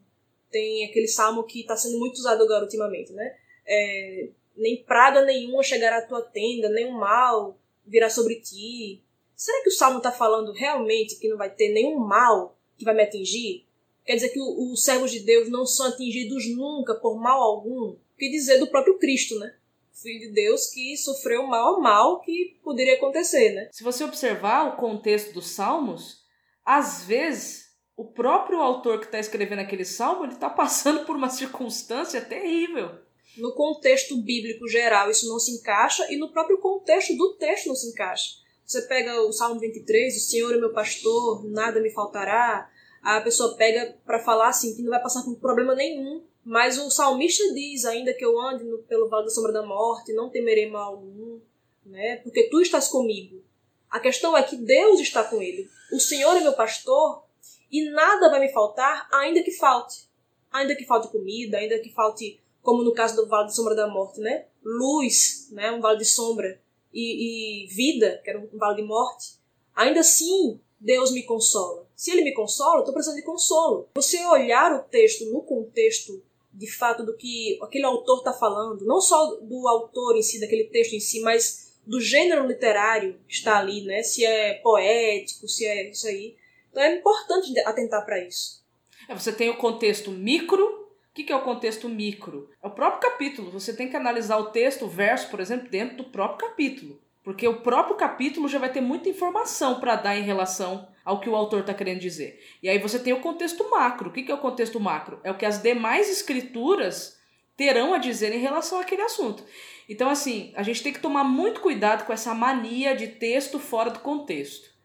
tem 0.50 0.84
aquele 0.84 1.08
salmo 1.08 1.44
que 1.44 1.60
está 1.60 1.76
sendo 1.76 1.98
muito 1.98 2.16
usado 2.16 2.42
agora 2.42 2.64
ultimamente, 2.64 3.12
né? 3.12 3.36
É, 3.66 4.28
nem 4.56 4.82
praga 4.82 5.24
nenhuma 5.24 5.62
chegará 5.62 5.98
à 5.98 6.06
tua 6.06 6.22
tenda, 6.22 6.68
nem 6.68 6.86
um 6.86 6.98
mal 6.98 7.58
virá 7.86 8.10
sobre 8.10 8.36
ti. 8.36 9.02
Será 9.34 9.62
que 9.62 9.68
o 9.68 9.72
salmo 9.72 9.98
está 9.98 10.10
falando 10.10 10.52
realmente 10.52 11.16
que 11.16 11.28
não 11.28 11.36
vai 11.36 11.50
ter 11.50 11.72
nenhum 11.72 11.98
mal 11.98 12.58
que 12.76 12.84
vai 12.84 12.94
me 12.94 13.02
atingir? 13.02 13.64
Quer 14.04 14.14
dizer 14.14 14.30
que 14.30 14.40
os 14.40 14.82
servos 14.82 15.10
de 15.10 15.20
Deus 15.20 15.48
não 15.48 15.66
são 15.66 15.86
atingidos 15.86 16.48
nunca 16.56 16.94
por 16.94 17.20
mal 17.20 17.40
algum? 17.42 17.96
Que 18.16 18.30
dizer 18.30 18.58
do 18.58 18.66
próprio 18.66 18.98
Cristo, 18.98 19.38
né? 19.38 19.54
Filho 19.92 20.20
de 20.20 20.32
Deus 20.32 20.68
que 20.68 20.96
sofreu 20.96 21.46
mal 21.46 21.74
ao 21.74 21.80
mal 21.80 22.20
que 22.20 22.58
poderia 22.62 22.94
acontecer, 22.94 23.52
né? 23.52 23.68
Se 23.72 23.84
você 23.84 24.04
observar 24.04 24.68
o 24.68 24.76
contexto 24.76 25.32
dos 25.32 25.48
salmos, 25.48 26.24
às 26.64 27.04
vezes 27.04 27.67
o 27.98 28.04
próprio 28.04 28.60
autor 28.60 28.98
que 28.98 29.04
está 29.04 29.18
escrevendo 29.18 29.58
aquele 29.58 29.84
salmo 29.84 30.24
ele 30.24 30.32
está 30.32 30.48
passando 30.48 31.04
por 31.04 31.16
uma 31.16 31.28
circunstância 31.30 32.22
terrível. 32.22 32.90
No 33.36 33.52
contexto 33.52 34.16
bíblico 34.16 34.66
geral 34.66 35.10
isso 35.10 35.28
não 35.28 35.38
se 35.38 35.50
encaixa 35.50 36.10
e 36.10 36.16
no 36.16 36.30
próprio 36.30 36.58
contexto 36.58 37.14
do 37.16 37.34
texto 37.34 37.66
não 37.66 37.74
se 37.74 37.88
encaixa. 37.90 38.36
Você 38.64 38.82
pega 38.82 39.20
o 39.22 39.32
Salmo 39.32 39.60
23, 39.60 40.16
o 40.16 40.20
Senhor 40.20 40.54
é 40.54 40.56
meu 40.56 40.72
pastor, 40.72 41.44
nada 41.44 41.80
me 41.80 41.90
faltará 41.90 42.70
a 43.02 43.20
pessoa 43.20 43.56
pega 43.56 43.96
para 44.04 44.18
falar 44.18 44.48
assim 44.48 44.74
que 44.74 44.82
não 44.82 44.90
vai 44.90 45.00
passar 45.00 45.22
por 45.22 45.36
problema 45.36 45.74
nenhum. 45.74 46.22
Mas 46.44 46.78
o 46.78 46.90
salmista 46.90 47.52
diz, 47.52 47.84
ainda 47.84 48.14
que 48.14 48.24
eu 48.24 48.40
ande 48.40 48.64
no, 48.64 48.78
pelo 48.78 49.08
vale 49.08 49.24
da 49.24 49.30
sombra 49.30 49.52
da 49.52 49.62
morte, 49.62 50.14
não 50.14 50.30
temerei 50.30 50.68
mal 50.70 50.94
algum, 50.94 51.38
né? 51.84 52.16
Porque 52.16 52.44
tu 52.44 52.60
estás 52.60 52.88
comigo. 52.88 53.42
A 53.90 54.00
questão 54.00 54.36
é 54.36 54.42
que 54.42 54.56
Deus 54.56 55.00
está 55.00 55.24
com 55.24 55.42
ele. 55.42 55.68
O 55.92 56.00
Senhor 56.00 56.36
é 56.36 56.40
meu 56.40 56.54
pastor 56.54 57.22
e 57.70 57.90
nada 57.90 58.30
vai 58.30 58.40
me 58.40 58.52
faltar, 58.52 59.08
ainda 59.12 59.42
que 59.42 59.52
falte. 59.52 60.08
Ainda 60.50 60.74
que 60.74 60.86
falte 60.86 61.08
comida, 61.08 61.58
ainda 61.58 61.78
que 61.78 61.92
falte, 61.92 62.40
como 62.62 62.82
no 62.82 62.94
caso 62.94 63.16
do 63.16 63.28
vale 63.28 63.46
da 63.46 63.52
sombra 63.52 63.74
da 63.74 63.86
morte, 63.86 64.20
né? 64.20 64.46
Luz, 64.64 65.48
né? 65.52 65.70
Um 65.70 65.80
vale 65.80 65.98
de 65.98 66.04
sombra 66.04 66.60
e, 66.92 67.64
e 67.64 67.66
vida, 67.68 68.20
que 68.24 68.30
era 68.30 68.38
um 68.38 68.48
vale 68.58 68.76
de 68.76 68.82
morte. 68.82 69.38
Ainda 69.74 70.00
assim, 70.00 70.58
Deus 70.80 71.12
me 71.12 71.22
consola. 71.24 71.86
Se 71.94 72.10
ele 72.10 72.22
me 72.22 72.32
consola, 72.32 72.76
eu 72.76 72.80
estou 72.80 72.94
precisando 72.94 73.18
de 73.18 73.24
consolo. 73.24 73.88
Você 73.96 74.24
olhar 74.26 74.72
o 74.74 74.84
texto 74.84 75.24
no 75.26 75.42
contexto 75.42 76.22
de 76.52 76.70
fato 76.70 77.04
do 77.04 77.16
que 77.16 77.58
aquele 77.62 77.84
autor 77.84 78.18
está 78.18 78.32
falando, 78.32 78.84
não 78.84 79.00
só 79.00 79.36
do 79.36 79.68
autor 79.68 80.16
em 80.16 80.22
si, 80.22 80.40
daquele 80.40 80.64
texto 80.64 80.94
em 80.94 81.00
si, 81.00 81.20
mas 81.20 81.76
do 81.86 82.00
gênero 82.00 82.46
literário 82.46 83.18
que 83.28 83.34
está 83.34 83.58
ali, 83.58 83.84
né? 83.84 84.02
Se 84.02 84.24
é 84.24 84.54
poético, 84.54 85.48
se 85.48 85.64
é 85.64 85.90
isso 85.90 86.06
aí. 86.06 86.36
Então 86.78 86.86
é 86.86 86.94
importante 86.94 87.58
atentar 87.66 88.04
para 88.04 88.24
isso. 88.24 88.62
É, 89.08 89.14
você 89.14 89.32
tem 89.32 89.50
o 89.50 89.56
contexto 89.56 90.12
micro. 90.12 90.64
O 90.64 91.12
que 91.12 91.32
é 91.32 91.34
o 91.34 91.42
contexto 91.42 91.88
micro? 91.88 92.48
É 92.62 92.68
o 92.68 92.70
próprio 92.70 93.10
capítulo. 93.10 93.50
Você 93.50 93.74
tem 93.74 93.90
que 93.90 93.96
analisar 93.96 94.36
o 94.36 94.52
texto, 94.52 94.84
o 94.84 94.88
verso, 94.88 95.28
por 95.28 95.40
exemplo, 95.40 95.68
dentro 95.68 95.96
do 95.96 96.04
próprio 96.04 96.48
capítulo. 96.48 97.02
Porque 97.24 97.48
o 97.48 97.62
próprio 97.62 97.96
capítulo 97.96 98.46
já 98.46 98.60
vai 98.60 98.70
ter 98.70 98.80
muita 98.80 99.08
informação 99.08 99.80
para 99.80 99.96
dar 99.96 100.16
em 100.16 100.22
relação 100.22 100.86
ao 101.04 101.18
que 101.18 101.28
o 101.28 101.34
autor 101.34 101.62
está 101.62 101.74
querendo 101.74 101.98
dizer. 101.98 102.40
E 102.62 102.68
aí 102.68 102.78
você 102.78 103.00
tem 103.00 103.12
o 103.12 103.20
contexto 103.20 103.68
macro. 103.68 104.10
O 104.10 104.12
que 104.12 104.30
é 104.30 104.34
o 104.34 104.38
contexto 104.38 104.78
macro? 104.78 105.18
É 105.24 105.32
o 105.32 105.36
que 105.36 105.44
as 105.44 105.60
demais 105.60 106.08
escrituras 106.08 107.18
terão 107.56 107.92
a 107.92 107.98
dizer 107.98 108.32
em 108.32 108.38
relação 108.38 108.78
àquele 108.78 109.02
assunto. 109.02 109.42
Então, 109.88 110.08
assim, 110.08 110.52
a 110.54 110.62
gente 110.62 110.84
tem 110.84 110.92
que 110.92 111.00
tomar 111.00 111.24
muito 111.24 111.60
cuidado 111.60 112.04
com 112.04 112.12
essa 112.12 112.32
mania 112.32 112.94
de 112.94 113.08
texto 113.08 113.58
fora 113.58 113.90
do 113.90 113.98
contexto. 113.98 114.77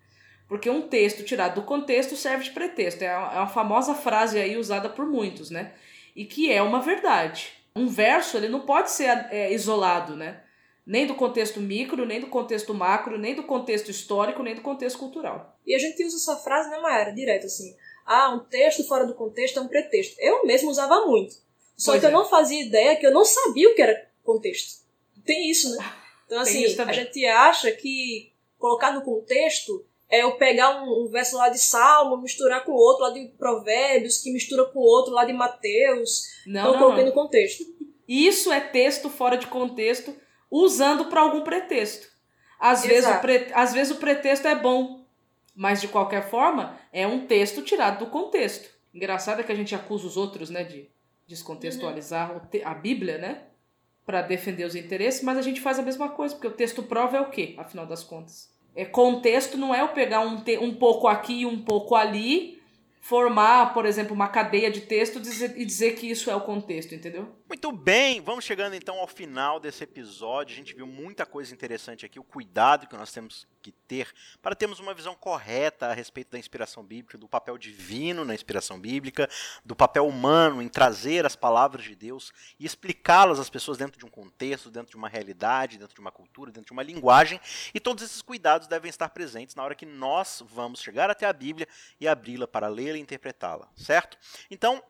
Porque 0.48 0.70
um 0.70 0.82
texto 0.82 1.24
tirado 1.24 1.56
do 1.56 1.66
contexto 1.66 2.16
serve 2.16 2.44
de 2.44 2.52
pretexto. 2.52 3.04
É 3.04 3.18
uma 3.18 3.48
famosa 3.48 3.96
frase 3.96 4.40
aí 4.40 4.58
usada 4.58 4.90
por 4.90 5.06
muitos, 5.06 5.50
né? 5.50 5.74
E 6.16 6.26
que 6.26 6.52
é 6.52 6.62
uma 6.62 6.82
verdade. 6.82 7.54
Um 7.76 7.88
verso 7.88 8.38
ele 8.38 8.50
não 8.50 8.62
pode 8.62 8.92
ser 8.92 9.28
é, 9.32 9.52
isolado, 9.52 10.16
né? 10.16 10.42
Nem 10.86 11.08
do 11.08 11.16
contexto 11.16 11.60
micro, 11.60 12.06
nem 12.06 12.20
do 12.20 12.28
contexto 12.28 12.74
macro, 12.74 13.18
nem 13.18 13.34
do 13.34 13.44
contexto 13.44 13.90
histórico, 13.90 14.44
nem 14.44 14.54
do 14.54 14.62
contexto 14.62 15.00
cultural. 15.00 15.58
E 15.66 15.74
a 15.74 15.80
gente 15.80 16.04
usa 16.04 16.18
essa 16.18 16.44
frase, 16.44 16.70
né, 16.70 16.78
Maera? 16.80 17.12
Direto 17.12 17.46
assim. 17.46 17.76
Ah, 18.06 18.34
um 18.36 18.40
texto 18.40 18.86
fora 18.86 19.06
do 19.08 19.16
contexto 19.16 19.58
é 19.60 19.62
um 19.62 19.68
pretexto. 19.68 20.16
Eu 20.20 20.46
mesmo 20.46 20.70
usava 20.70 21.06
muito. 21.08 21.36
Só 21.76 21.92
pois 21.92 22.02
que 22.02 22.06
é. 22.06 22.10
eu 22.10 22.14
não 22.14 22.26
fazia 22.26 22.62
ideia 22.62 22.96
que 22.98 23.08
eu 23.08 23.14
não 23.14 23.26
sabia 23.26 23.70
o 23.70 23.76
que 23.76 23.82
era 23.82 24.10
contexto. 24.24 24.84
Tem 25.26 25.50
isso, 25.50 25.76
né? 25.76 25.84
Então, 26.26 26.42
assim, 26.42 26.66
a 26.66 26.94
gente 26.94 27.26
acha 27.28 27.72
que 27.74 28.34
colocar 28.58 28.92
no 28.92 29.04
contexto 29.04 29.86
é 30.14 30.22
eu 30.22 30.34
pegar 30.34 30.84
um, 30.84 31.06
um, 31.06 31.08
verso 31.08 31.36
lá 31.36 31.50
de 31.50 31.58
Salmo, 31.58 32.22
misturar 32.22 32.64
com 32.64 32.72
outro 32.72 33.04
lá 33.04 33.10
de 33.10 33.30
Provérbios, 33.36 34.20
que 34.20 34.32
mistura 34.32 34.64
com 34.66 34.78
outro 34.78 35.12
lá 35.12 35.26
de 35.26 35.34
Mateus. 35.34 36.22
Não, 36.46 36.62
então, 36.62 36.74
não, 36.74 36.80
coloquei 36.80 37.04
não. 37.04 37.10
no 37.10 37.16
contexto. 37.16 37.64
Isso 38.08 38.52
é 38.52 38.60
texto 38.60 39.10
fora 39.10 39.38
de 39.38 39.48
contexto, 39.48 40.16
usando 40.52 41.06
para 41.06 41.22
algum 41.22 41.42
pretexto. 41.42 42.08
Às 42.60 42.86
vezes, 42.86 43.10
o 43.10 43.22
pre... 43.22 43.48
Às 43.56 43.74
vezes 43.74 43.92
o 43.92 44.00
pretexto 44.00 44.48
é 44.48 44.54
bom, 44.54 45.04
mas 45.56 45.82
de 45.82 45.88
qualquer 45.88 46.30
forma 46.30 46.80
é 46.92 47.08
um 47.08 47.26
texto 47.26 47.64
tirado 47.64 48.06
do 48.06 48.12
contexto. 48.12 48.70
Engraçado 48.94 49.40
é 49.40 49.44
que 49.44 49.52
a 49.52 49.56
gente 49.56 49.74
acusa 49.74 50.06
os 50.06 50.16
outros, 50.16 50.52
né, 50.52 50.64
de 50.64 50.92
descontextualizar 51.28 52.32
uhum. 52.34 52.42
a 52.64 52.74
Bíblia, 52.76 53.18
né? 53.18 53.42
para 54.06 54.22
defender 54.22 54.66
os 54.66 54.76
interesses, 54.76 55.24
mas 55.24 55.38
a 55.38 55.42
gente 55.42 55.62
faz 55.62 55.80
a 55.80 55.82
mesma 55.82 56.10
coisa, 56.10 56.36
porque 56.36 56.48
o 56.48 56.52
texto 56.52 56.84
prova 56.84 57.18
é 57.18 57.22
o 57.22 57.30
quê, 57.30 57.56
afinal 57.58 57.86
das 57.86 58.04
contas? 58.04 58.53
É, 58.76 58.86
contexto 58.86 59.58
não 59.58 59.74
é 59.74 59.82
eu 59.82 59.90
pegar 59.90 60.22
um, 60.22 60.42
te, 60.42 60.58
um 60.58 60.74
pouco 60.74 61.08
aqui 61.08 61.42
e 61.42 61.46
um 61.46 61.62
pouco 61.62 61.96
ali 61.96 62.63
formar, 63.04 63.74
por 63.74 63.86
exemplo, 63.86 64.14
uma 64.14 64.30
cadeia 64.30 64.72
de 64.72 64.80
texto 64.80 65.20
e 65.58 65.66
dizer 65.66 65.92
que 65.92 66.10
isso 66.10 66.32
é 66.32 66.36
o 66.36 66.40
contexto, 66.40 66.96
entendeu? 66.96 67.36
Muito 67.50 67.70
bem, 67.70 68.22
vamos 68.22 68.46
chegando 68.46 68.76
então 68.76 68.98
ao 68.98 69.08
final 69.08 69.60
desse 69.60 69.84
episódio. 69.84 70.54
A 70.54 70.56
gente 70.56 70.74
viu 70.74 70.88
muita 70.88 71.26
coisa 71.26 71.54
interessante 71.54 72.06
aqui, 72.06 72.18
o 72.18 72.24
cuidado 72.24 72.88
que 72.88 72.96
nós 72.96 73.12
temos 73.12 73.46
que 73.62 73.74
ter 73.74 74.08
para 74.42 74.56
termos 74.56 74.80
uma 74.80 74.94
visão 74.94 75.16
correta 75.16 75.88
a 75.88 75.94
respeito 75.94 76.32
da 76.32 76.40
inspiração 76.40 76.82
bíblica, 76.82 77.18
do 77.18 77.28
papel 77.28 77.58
divino 77.58 78.24
na 78.24 78.34
inspiração 78.34 78.80
bíblica, 78.80 79.30
do 79.66 79.76
papel 79.76 80.08
humano 80.08 80.62
em 80.62 80.70
trazer 80.70 81.26
as 81.26 81.36
palavras 81.36 81.84
de 81.84 81.96
Deus 81.96 82.32
e 82.58 82.66
explicá-las 82.66 83.38
às 83.38 83.50
pessoas 83.50 83.78
dentro 83.78 84.00
de 84.00 84.06
um 84.06 84.10
contexto, 84.10 84.72
dentro 84.72 84.92
de 84.92 84.98
uma 84.98 85.10
realidade, 85.10 85.78
dentro 85.78 85.94
de 85.94 86.02
uma 86.02 86.12
cultura, 86.12 86.52
dentro 86.52 86.68
de 86.68 86.74
uma 86.74 86.84
linguagem. 86.84 87.40
E 87.74 87.82
todos 87.82 88.02
esses 88.02 88.22
cuidados 88.22 88.66
devem 88.66 88.90
estar 88.90 89.10
presentes 89.10 89.56
na 89.56 89.64
hora 89.64 89.76
que 89.76 89.86
nós 89.86 90.42
vamos 90.48 90.82
chegar 90.82 91.10
até 91.10 91.26
a 91.26 91.34
Bíblia 91.34 91.68
e 92.00 92.08
abri-la 92.08 92.48
para 92.48 92.70
ler 92.70 92.93
e 92.96 93.00
interpretá-la, 93.00 93.70
certo? 93.76 94.18
Então, 94.50 94.84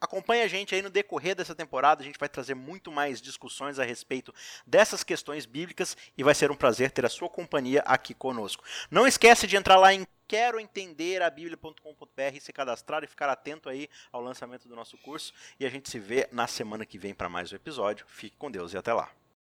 acompanhe 0.00 0.42
a 0.42 0.48
gente 0.48 0.74
aí 0.74 0.80
no 0.80 0.90
decorrer 0.90 1.34
dessa 1.34 1.54
temporada, 1.54 2.02
a 2.02 2.04
gente 2.04 2.18
vai 2.18 2.28
trazer 2.28 2.54
muito 2.54 2.90
mais 2.90 3.20
discussões 3.20 3.78
a 3.78 3.84
respeito 3.84 4.34
dessas 4.66 5.04
questões 5.04 5.44
bíblicas 5.44 5.96
e 6.16 6.24
vai 6.24 6.34
ser 6.34 6.50
um 6.50 6.56
prazer 6.56 6.90
ter 6.90 7.04
a 7.04 7.10
sua 7.10 7.28
companhia 7.28 7.82
aqui 7.84 8.14
conosco. 8.14 8.64
Não 8.90 9.06
esquece 9.06 9.46
de 9.46 9.56
entrar 9.56 9.76
lá 9.76 9.92
em 9.92 10.06
quero 10.26 10.60
entender 10.60 11.22
a 11.22 11.28
bíblia.com.br, 11.28 12.40
se 12.40 12.52
cadastrar 12.52 13.02
e 13.02 13.08
ficar 13.08 13.28
atento 13.28 13.68
aí 13.68 13.88
ao 14.12 14.22
lançamento 14.22 14.68
do 14.68 14.76
nosso 14.76 14.96
curso 14.98 15.34
e 15.58 15.66
a 15.66 15.68
gente 15.68 15.90
se 15.90 15.98
vê 15.98 16.28
na 16.30 16.46
semana 16.46 16.86
que 16.86 16.98
vem 16.98 17.12
para 17.12 17.28
mais 17.28 17.52
um 17.52 17.56
episódio. 17.56 18.06
Fique 18.08 18.36
com 18.36 18.48
Deus 18.48 18.72
e 18.72 18.78
até 18.78 18.92
lá. 18.92 19.10